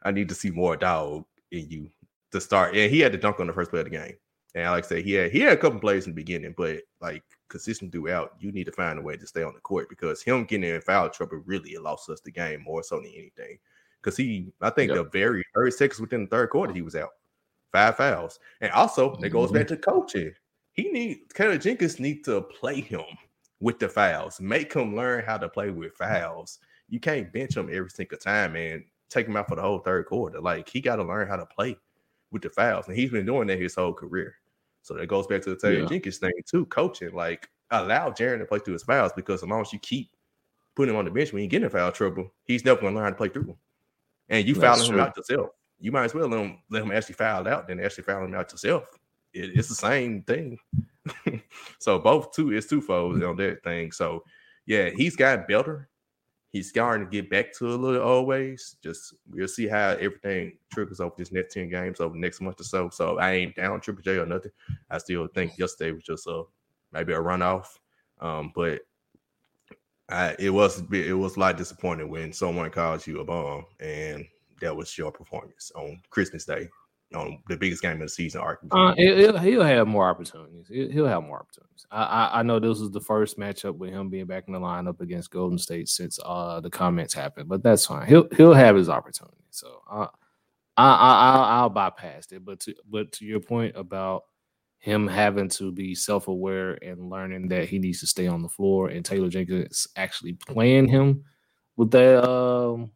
[0.02, 1.90] I need to see more dog in you
[2.32, 2.74] to start.
[2.74, 4.14] And he had to dunk on the first play of the game.
[4.54, 6.80] And like I said, he had he had a couple plays in the beginning, but
[7.00, 10.22] like consistent throughout, you need to find a way to stay on the court because
[10.22, 13.58] him getting in foul trouble really lost us the game more so than anything.
[14.02, 14.96] Because he, I think, yep.
[14.96, 17.10] the very third seconds within the third quarter, he was out.
[17.70, 19.24] Five fouls, and also mm-hmm.
[19.24, 19.76] it goes back mm-hmm.
[19.76, 20.32] to coaching.
[20.72, 23.04] He need Taylor Jenkins need to play him
[23.60, 26.58] with the fouls, make him learn how to play with fouls.
[26.88, 28.84] You can't bench him every single time, man.
[29.08, 30.40] Take him out for the whole third quarter.
[30.40, 31.78] Like he got to learn how to play
[32.30, 34.34] with the fouls, and he's been doing that his whole career.
[34.82, 35.86] So that goes back to the Taylor yeah.
[35.86, 37.14] Jenkins thing too, coaching.
[37.14, 40.10] Like allow Jaren to play through his fouls because as long as you keep
[40.74, 42.96] putting him on the bench when you get in foul trouble, he's never going to
[42.96, 43.56] learn how to play through them.
[44.32, 45.50] And you fouling him out yourself.
[45.78, 48.34] You might as well let him let him actually foul out than actually foul him
[48.34, 48.84] out yourself.
[49.34, 50.58] It, it's the same thing.
[51.78, 53.92] so both two is two twofold on that thing.
[53.92, 54.24] So
[54.64, 55.90] yeah, he's gotten better.
[56.48, 58.76] He's starting to get back to a little old ways.
[58.82, 62.64] Just we'll see how everything trickles over this next 10 games over next month or
[62.64, 62.88] so.
[62.90, 64.52] So I ain't down Triple J or nothing.
[64.90, 66.44] I still think yesterday was just a
[66.90, 67.66] maybe a runoff.
[68.20, 68.80] Um, but
[70.12, 74.26] I, it was it was a lot disappointing when someone calls you a bum and
[74.60, 76.68] that was your performance on Christmas Day
[77.14, 78.40] on the biggest game of the season.
[78.70, 80.66] Uh, he'll, he'll have more opportunities.
[80.68, 81.86] He'll have more opportunities.
[81.90, 84.60] I, I, I know this was the first matchup with him being back in the
[84.60, 88.06] lineup against Golden State since uh the comments happened, but that's fine.
[88.06, 89.44] He'll he'll have his opportunity.
[89.50, 90.06] So uh,
[90.76, 92.44] I I I'll, I'll bypass it.
[92.44, 94.24] But to but to your point about
[94.82, 98.48] him having to be self aware and learning that he needs to stay on the
[98.48, 101.24] floor, and Taylor Jenkins actually playing him
[101.76, 102.90] with that um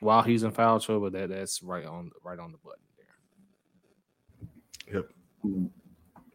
[0.00, 2.82] while he's in foul trouble, that that's right on right on the button.
[4.86, 4.96] There.
[5.00, 5.70] Yep.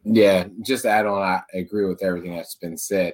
[0.05, 3.13] Yeah, just to add on, I agree with everything that's been said.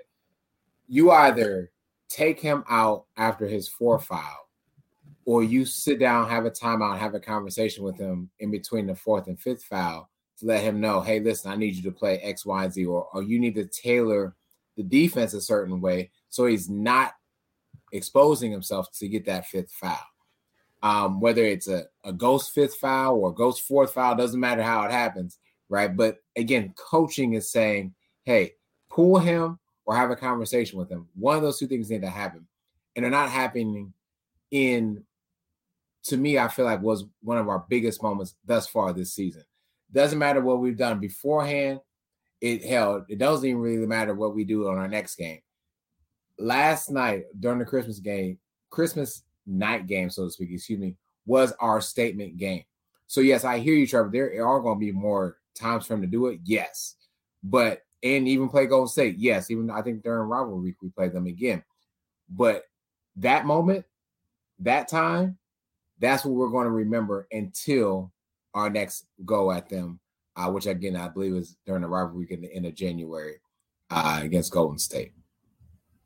[0.88, 1.72] You either
[2.08, 4.50] take him out after his four foul,
[5.26, 8.96] or you sit down, have a timeout, have a conversation with him in between the
[8.96, 10.10] fourth and fifth foul
[10.42, 13.08] to let him know, hey, listen, I need you to play X, Y, Z, or,
[13.14, 14.36] or you need to tailor
[14.76, 17.14] the defense a certain way so he's not
[17.92, 20.00] exposing himself to get that fifth foul.
[20.84, 24.84] Um, whether it's a, a ghost fifth foul or ghost fourth foul, doesn't matter how
[24.84, 25.38] it happens,
[25.70, 25.96] right?
[25.96, 28.54] But again, coaching is saying, hey,
[28.90, 31.08] pull him or have a conversation with him.
[31.16, 32.48] One of those two things need to happen.
[32.96, 33.94] And they're not happening
[34.50, 35.04] in,
[36.04, 39.44] to me, I feel like was one of our biggest moments thus far this season.
[39.94, 41.80] Doesn't matter what we've done beforehand.
[42.40, 43.04] It held.
[43.10, 45.40] It doesn't even really matter what we do on our next game.
[46.40, 51.54] Last night during the Christmas game, Christmas night game, so to speak, excuse me, was
[51.60, 52.64] our statement game.
[53.08, 54.10] So yes, I hear you, Trevor.
[54.12, 56.40] There are going to be more times for him to do it.
[56.44, 56.96] Yes,
[57.44, 59.18] but and even play Golden State.
[59.18, 61.64] Yes, even I think during rivalry week we played them again.
[62.30, 62.64] But
[63.18, 63.86] that moment,
[64.60, 65.38] that time,
[66.00, 68.12] that's what we're going to remember until
[68.54, 70.00] our next go at them,
[70.36, 73.36] uh, which again I believe is during the rivalry week in the end of January
[73.90, 75.14] uh, against Golden State.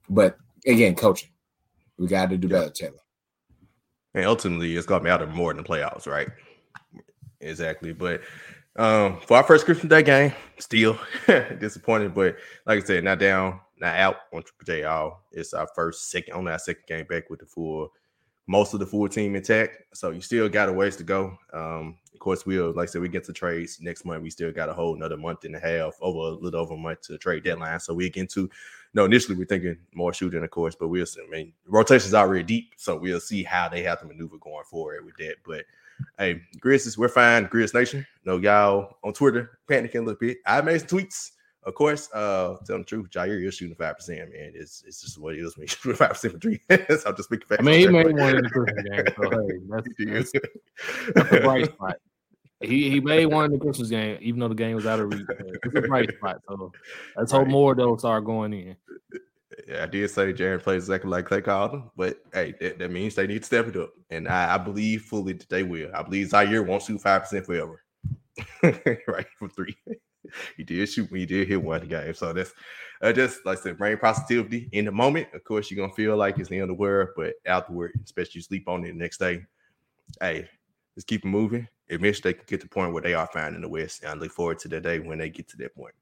[0.09, 1.29] But again, coaching,
[1.97, 2.99] we got to do better, Taylor.
[4.13, 6.29] And ultimately, it's going to matter more in the playoffs, right?
[7.41, 7.91] Exactly.
[7.91, 8.21] But
[8.77, 12.13] um, for our first Christmas Day game, still disappointed.
[12.13, 15.23] But like I said, not down, not out on Triple J all.
[15.31, 17.89] It's our first second on our second game back with the full
[18.47, 19.77] most of the full team intact.
[19.93, 21.37] So you still got a ways to go.
[21.53, 24.23] Um, of course, we'll like I said, we get to trades next month.
[24.23, 26.77] We still got a whole another month and a half, over a little over a
[26.77, 27.79] month to trade deadline.
[27.79, 28.49] So we get to
[28.95, 31.21] no, initially we're thinking more shooting, of course, but we'll see.
[31.21, 35.05] I mean, rotation's already deep, so we'll see how they have to maneuver going forward
[35.05, 35.35] with that.
[35.45, 35.65] But
[36.17, 37.47] hey, Grizzlies, we're fine.
[37.47, 38.07] Grizz Nation.
[38.23, 40.37] No, y'all on Twitter panicking a little bit.
[40.45, 41.31] I made some tweets.
[41.65, 44.51] Of course, uh, tell the truth, Ziaire is shooting five percent, man.
[44.53, 45.57] It's it's just what it is.
[45.57, 46.59] Me shooting five percent for three.
[46.69, 47.61] so I'm just speaking facts.
[47.61, 51.41] I mean, he made one in the Christmas game, so hey, that's, that's, that's a
[51.41, 51.97] bright spot.
[52.61, 55.11] He he made one in the Christmas game, even though the game was out of
[55.11, 55.25] reach.
[55.63, 56.41] It's a bright spot.
[56.47, 56.71] So
[57.17, 57.51] let's hope right.
[57.51, 58.75] more of those start going in.
[59.67, 62.91] Yeah, I did say Jaren plays exactly like Klay called him, but hey, that, that,
[62.91, 63.91] means they need to step it up.
[64.09, 65.89] And I, I believe fully that they will.
[65.95, 67.81] I believe Ziaire won't shoot five percent forever.
[68.61, 69.75] right from three.
[70.57, 72.13] he did shoot me, he did hit one game.
[72.13, 72.53] So that's
[73.01, 75.27] uh, just like I said, brain positivity in the moment.
[75.33, 78.39] Of course, you're gonna feel like it's the end of the world, but afterward, especially
[78.39, 79.45] you sleep on it the next day.
[80.19, 80.49] Hey,
[80.95, 81.67] let's keep moving.
[81.89, 84.01] Eventually, they can get to the point where they are fine in the West.
[84.01, 85.93] And I look forward to the day when they get to that point.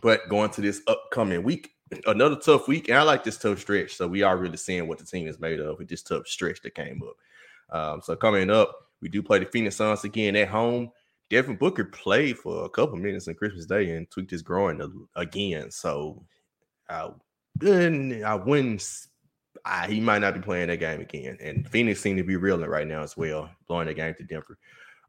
[0.00, 1.70] But going to this upcoming week,
[2.06, 3.96] another tough week, and I like this tough stretch.
[3.96, 6.62] So we are really seeing what the team is made of with this tough stretch
[6.62, 7.76] that came up.
[7.76, 10.90] Um, so coming up, we do play the Phoenix Suns again at home.
[11.30, 15.70] Devin Booker played for a couple minutes on Christmas Day and tweaked his groin again.
[15.70, 16.24] So
[16.88, 17.10] I,
[17.62, 18.88] I wouldn't.
[19.64, 21.36] I, he might not be playing that game again.
[21.40, 24.56] And Phoenix seem to be reeling right now as well, blowing the game to Denver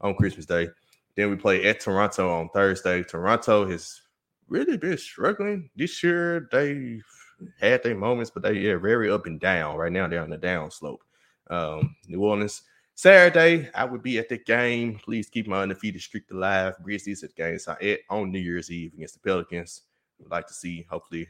[0.00, 0.68] on Christmas Day.
[1.16, 3.02] Then we play at Toronto on Thursday.
[3.02, 4.00] Toronto has
[4.48, 6.48] really been struggling this year.
[6.52, 7.00] They
[7.40, 9.76] have had their moments, but they are very up and down.
[9.76, 11.02] Right now, they're on the down slope.
[11.48, 12.62] Um, New Orleans
[13.00, 15.00] Saturday, I would be at the game.
[15.02, 16.74] Please keep my undefeated streak alive.
[16.82, 19.84] Grizzlies at the game on New Year's Eve against the Pelicans.
[20.18, 21.26] Would like to see, hopefully,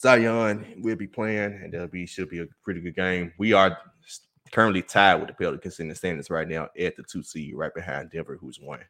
[0.00, 3.32] Zion will be playing, and that'll be should be a pretty good game.
[3.38, 3.78] We are
[4.50, 7.72] currently tied with the Pelicans in the standings right now at the two seed, right
[7.72, 8.80] behind Denver, who's one.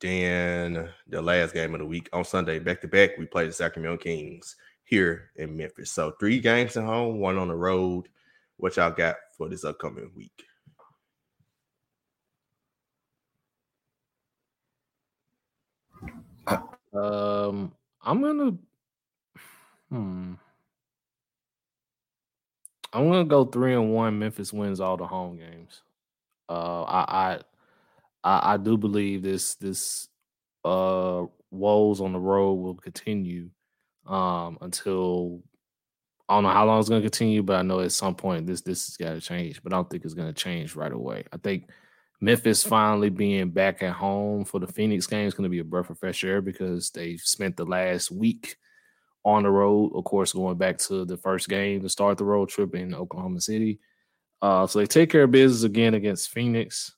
[0.00, 3.52] Then the last game of the week on Sunday, back to back, we play the
[3.54, 5.92] Sacramento Kings here in Memphis.
[5.92, 8.06] So three games at home, one on the road.
[8.58, 10.44] What y'all got for this upcoming week?
[16.94, 17.72] Um,
[18.02, 18.56] I'm gonna
[19.88, 20.34] hmm.
[22.92, 24.18] I'm gonna go three and one.
[24.18, 25.82] Memphis wins all the home games.
[26.48, 27.38] Uh, I,
[28.22, 30.08] I, I, do believe this this
[30.64, 33.48] uh woes on the road will continue
[34.06, 35.42] um until
[36.28, 38.62] I don't know how long it's gonna continue, but I know at some point this
[38.62, 39.62] this has got to change.
[39.62, 41.24] But I don't think it's gonna change right away.
[41.32, 41.68] I think
[42.22, 45.64] Memphis finally being back at home for the Phoenix game is going to be a
[45.64, 48.56] breath of fresh air because they've spent the last week
[49.24, 49.90] on the road.
[49.96, 53.40] Of course, going back to the first game to start the road trip in Oklahoma
[53.40, 53.80] City.
[54.40, 56.94] Uh, so they take care of business again against Phoenix.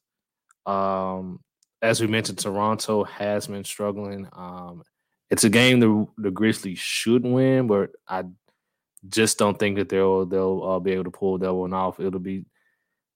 [0.67, 1.41] Um,
[1.81, 4.29] as we mentioned, Toronto has been struggling.
[4.35, 4.83] Um,
[5.31, 8.25] it's a game the the Grizzlies should win, but I
[9.09, 12.01] just don't think that they'll they'll uh, be able to pull that one off.
[12.01, 12.45] It'll be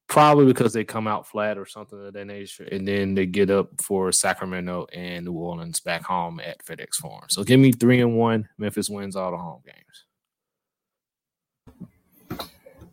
[0.08, 3.50] probably because they come out flat or something of that nature, and then they get
[3.50, 7.26] up for Sacramento and New Orleans back home at FedEx Forum.
[7.28, 8.48] So give me three and one.
[8.58, 10.04] Memphis wins all the home games.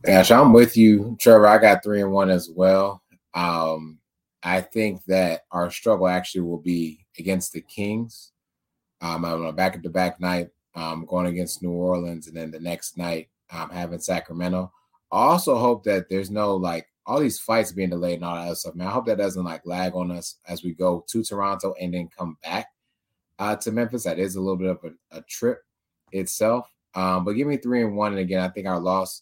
[0.07, 1.47] Ash, I'm with you, Trevor.
[1.47, 3.01] I got three and one as well.
[3.33, 3.97] Um,
[4.43, 8.31] I think that our struggle actually will be against the Kings.
[9.01, 12.59] Um, on a back to back night, um, going against New Orleans, and then the
[12.59, 14.71] next night, um, having Sacramento.
[15.11, 18.57] I also hope that there's no like all these fights being delayed and all that
[18.57, 18.87] stuff, man.
[18.87, 22.09] I hope that doesn't like lag on us as we go to Toronto and then
[22.17, 22.67] come back
[23.39, 24.03] uh, to Memphis.
[24.03, 25.59] That is a little bit of a, a trip
[26.11, 26.69] itself.
[26.95, 28.13] Um, but give me three and one.
[28.13, 29.21] And again, I think our loss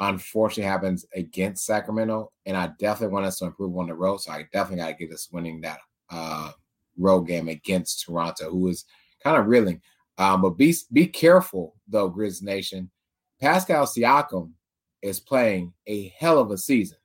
[0.00, 2.32] unfortunately happens against Sacramento.
[2.46, 4.18] And I definitely want us to improve on the road.
[4.18, 5.80] So I definitely got to get us winning that
[6.10, 6.52] uh,
[6.96, 8.84] road game against Toronto, who is
[9.22, 9.82] kind of reeling.
[10.18, 12.90] Um, but be be careful though, Grizz Nation.
[13.40, 14.50] Pascal Siakam
[15.00, 16.98] is playing a hell of a season.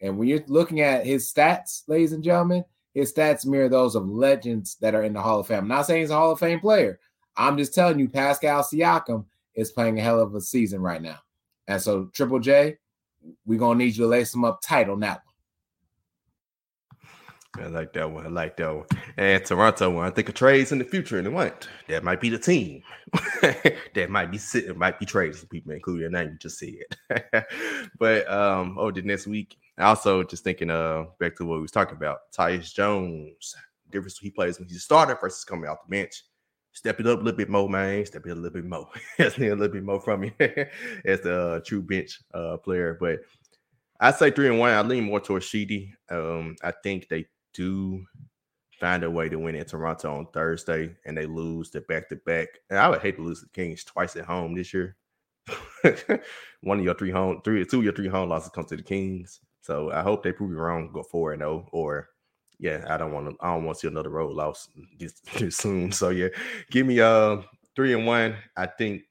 [0.00, 4.08] And when you're looking at his stats, ladies and gentlemen, his stats mirror those of
[4.08, 5.60] legends that are in the Hall of Fame.
[5.60, 6.98] I'm not saying he's a Hall of Fame player.
[7.36, 9.24] I'm just telling you, Pascal Siakam
[9.54, 11.18] is playing a hell of a season right now.
[11.68, 12.76] And so, Triple J,
[13.46, 15.31] we're gonna need you to lace him up tight on that one.
[17.58, 18.24] I like that one.
[18.26, 18.86] I like that one.
[19.18, 22.30] And Toronto, when I think of trades in the future, and what that might be
[22.30, 22.82] the team
[23.42, 27.44] that might be sitting, might be trades people, including your name you just said.
[27.98, 31.70] but um, oh, the next week, also just thinking uh back to what we was
[31.70, 33.54] talking about, Tyus Jones,
[33.90, 36.24] difference he plays when he's a starter versus coming off the bench.
[36.72, 38.06] Step it up a little bit more, man.
[38.06, 38.88] Step it a little bit more.
[39.18, 40.32] Just need a little bit more from you
[41.04, 42.96] as the uh, true bench uh, player.
[42.98, 43.18] But
[44.00, 44.70] I say three and one.
[44.70, 45.94] I lean more towards Sheedy.
[46.10, 48.04] Um, I think they do
[48.80, 52.16] find a way to win in Toronto on Thursday and they lose the back to
[52.16, 52.48] back.
[52.68, 54.96] And I would hate to lose the Kings twice at home this year.
[56.62, 58.82] One of your three home, three, two of your three home losses comes to the
[58.82, 59.40] Kings.
[59.60, 62.08] So I hope they prove you wrong, go four and zero, oh, or
[62.58, 63.36] yeah, I don't want to.
[63.40, 65.92] I don't want to see another road loss this, this soon.
[65.92, 66.28] So yeah,
[66.70, 67.38] give me uh
[67.74, 68.36] three and one.
[68.56, 69.02] I think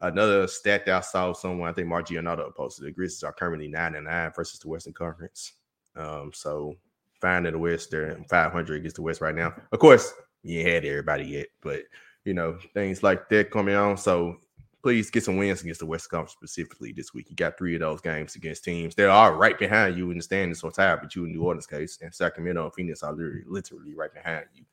[0.00, 1.68] another stat that I saw someone.
[1.68, 2.86] I think Mark Giannotto posted.
[2.86, 5.52] The Grizzlies are currently nine and nine versus the Western Conference.
[5.96, 6.76] Um, so
[7.22, 7.90] fine in the West.
[7.90, 9.54] They're 500 against the West right now.
[9.72, 10.12] Of course,
[10.42, 11.82] you ain't had everybody yet, but
[12.24, 13.96] you know things like that coming on.
[13.96, 14.36] So
[14.82, 17.30] please get some wins against the West Conference specifically this week.
[17.30, 20.22] You got three of those games against teams that are right behind you in the
[20.22, 23.44] standings, so tied but you in New Orleans case, and Sacramento and Phoenix are literally,
[23.46, 24.64] literally right behind you.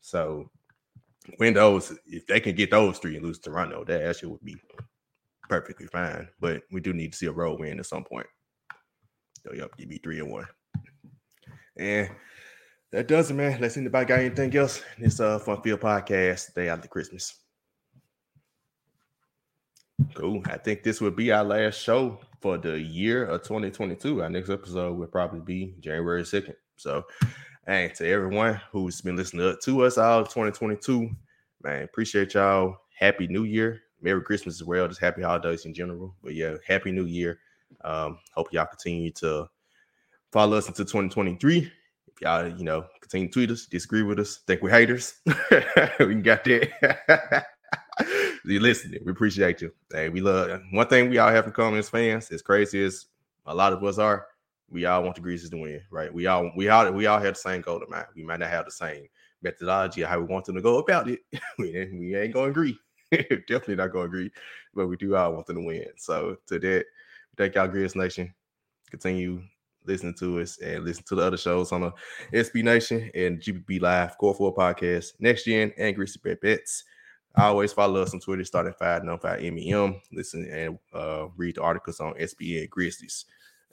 [0.00, 0.48] So
[1.38, 4.56] win those if they can get those three and lose Toronto, that actually would be
[5.48, 6.28] perfectly fine.
[6.40, 8.26] But we do need to see a road win at some point.
[9.44, 10.46] So yep, you be three and one.
[11.76, 12.10] And
[12.92, 13.60] that does it, man.
[13.60, 14.82] Let's anybody got anything else.
[14.98, 17.34] This uh Fun Field podcast day after Christmas.
[20.14, 20.42] Cool.
[20.46, 24.22] I think this would be our last show for the year of 2022.
[24.22, 26.54] Our next episode will probably be January 2nd.
[26.76, 27.04] So,
[27.66, 31.10] and to everyone who's been listening to us all 2022,
[31.62, 32.76] man, appreciate y'all.
[32.98, 33.82] Happy New Year.
[34.00, 34.86] Merry Christmas as well.
[34.86, 36.14] Just happy holidays in general.
[36.22, 37.40] But yeah, Happy New Year.
[37.82, 39.48] Um, hope y'all continue to
[40.36, 41.72] follow us into 2023.
[42.08, 45.14] If y'all, you know, continue to tweet us, disagree with us, think we're haters.
[45.98, 47.46] we got that.
[48.44, 49.00] you listening.
[49.06, 49.72] We appreciate you.
[49.90, 53.06] Hey, we love one thing we all have in common as fans, as crazy as
[53.46, 54.26] a lot of us are,
[54.68, 56.12] we all want the Grizzlies to win, right?
[56.12, 58.08] We all we all we all have the same goal in mind.
[58.14, 59.06] We might not have the same
[59.40, 61.20] methodology of how we want them to go about it.
[61.58, 62.78] we, we ain't gonna agree.
[63.10, 64.30] Definitely not gonna agree,
[64.74, 65.86] but we do all want them to win.
[65.96, 66.84] So to that,
[67.38, 68.34] thank y'all, Grizz Nation.
[68.90, 69.42] Continue
[69.86, 71.92] listening to us and listen to the other shows on the
[72.32, 76.84] SB Nation and GBB Live Core 4 podcast, Next Gen, and Greasy Bet Bets.
[77.36, 80.00] Always follow us on Twitter, start starting 595 MEM.
[80.12, 83.26] Listen and uh, read the articles on SBN Grizzlies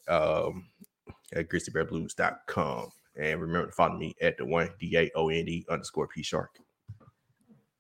[0.10, 0.68] um,
[1.34, 2.90] at grizzlybearblues.com.
[3.16, 6.24] And remember to follow me at the one D A O N D underscore P
[6.24, 6.58] Shark.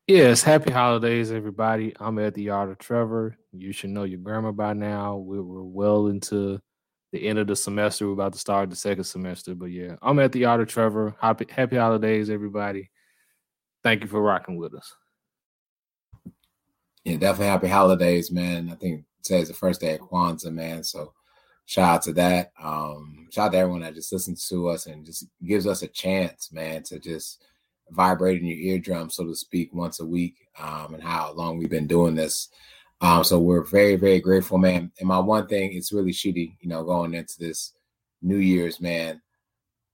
[0.07, 1.93] Yes, happy holidays, everybody.
[1.99, 3.37] I'm at the yard of Trevor.
[3.51, 5.17] You should know your grammar by now.
[5.17, 6.61] We we're well into
[7.13, 8.07] the end of the semester.
[8.07, 9.53] We're about to start the second semester.
[9.53, 11.15] But yeah, I'm at the of Trevor.
[11.21, 12.89] Happy, happy holidays, everybody.
[13.83, 14.93] Thank you for rocking with us.
[17.05, 18.69] Yeah, definitely happy holidays, man.
[18.71, 20.83] I think today's the first day of Kwanzaa, man.
[20.83, 21.13] So
[21.65, 22.51] shout out to that.
[22.61, 25.87] Um, shout out to everyone that just listens to us and just gives us a
[25.87, 27.45] chance, man, to just
[27.91, 31.69] vibrate in your eardrum, so to speak, once a week, um, and how long we've
[31.69, 32.49] been doing this.
[33.03, 34.89] Um, so we're very, very grateful, man.
[34.97, 37.73] And my one thing, it's really shitty, you know, going into this
[38.21, 39.21] New Year's, man.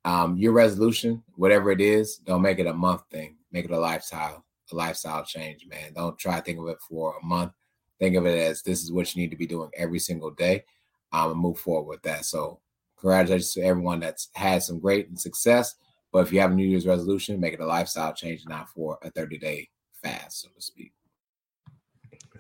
[0.06, 3.38] Um, your resolution, whatever it is, don't make it a month thing.
[3.52, 5.94] Make it a lifestyle, a lifestyle change, man.
[5.96, 7.52] Don't try to think of it for a month.
[7.98, 10.64] Think of it as this is what you need to be doing every single day.
[11.12, 12.26] Um, and move forward with that.
[12.26, 12.60] So
[13.00, 15.74] congratulations to everyone that's had some great success.
[16.12, 19.00] But if you have a New Year's resolution, make it a lifestyle change, not for
[19.02, 19.70] a 30 day
[20.04, 20.94] fast, so to speak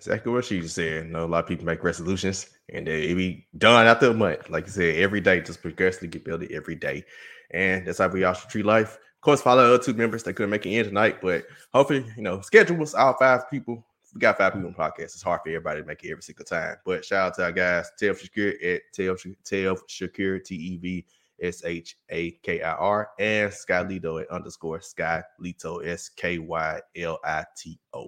[0.05, 1.05] exactly what she said.
[1.05, 4.49] You know, a lot of people make resolutions and they be done after a month.
[4.49, 7.03] Like you said, every day, just progressively get built every day.
[7.51, 8.95] And that's how we all should treat life.
[8.95, 10.23] Of course, follow other two members.
[10.23, 13.85] They couldn't make it in tonight, but hopefully, you know, schedule was all five people.
[14.13, 15.03] We got five people on podcast.
[15.03, 16.77] It's hard for everybody to make it every single time.
[16.85, 21.05] But shout out to our guys, Tev Shakir at Tev, Tev Shakir, T E V
[21.41, 26.39] S H A K I R, and Sky Lito at underscore Sky Lito, S K
[26.39, 28.07] Y L I T O.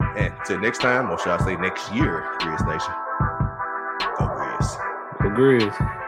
[0.00, 2.94] And until next time, or should I say next year, Grizz Nation.
[4.18, 4.78] Go Grizz.
[5.22, 6.03] Go Grizz.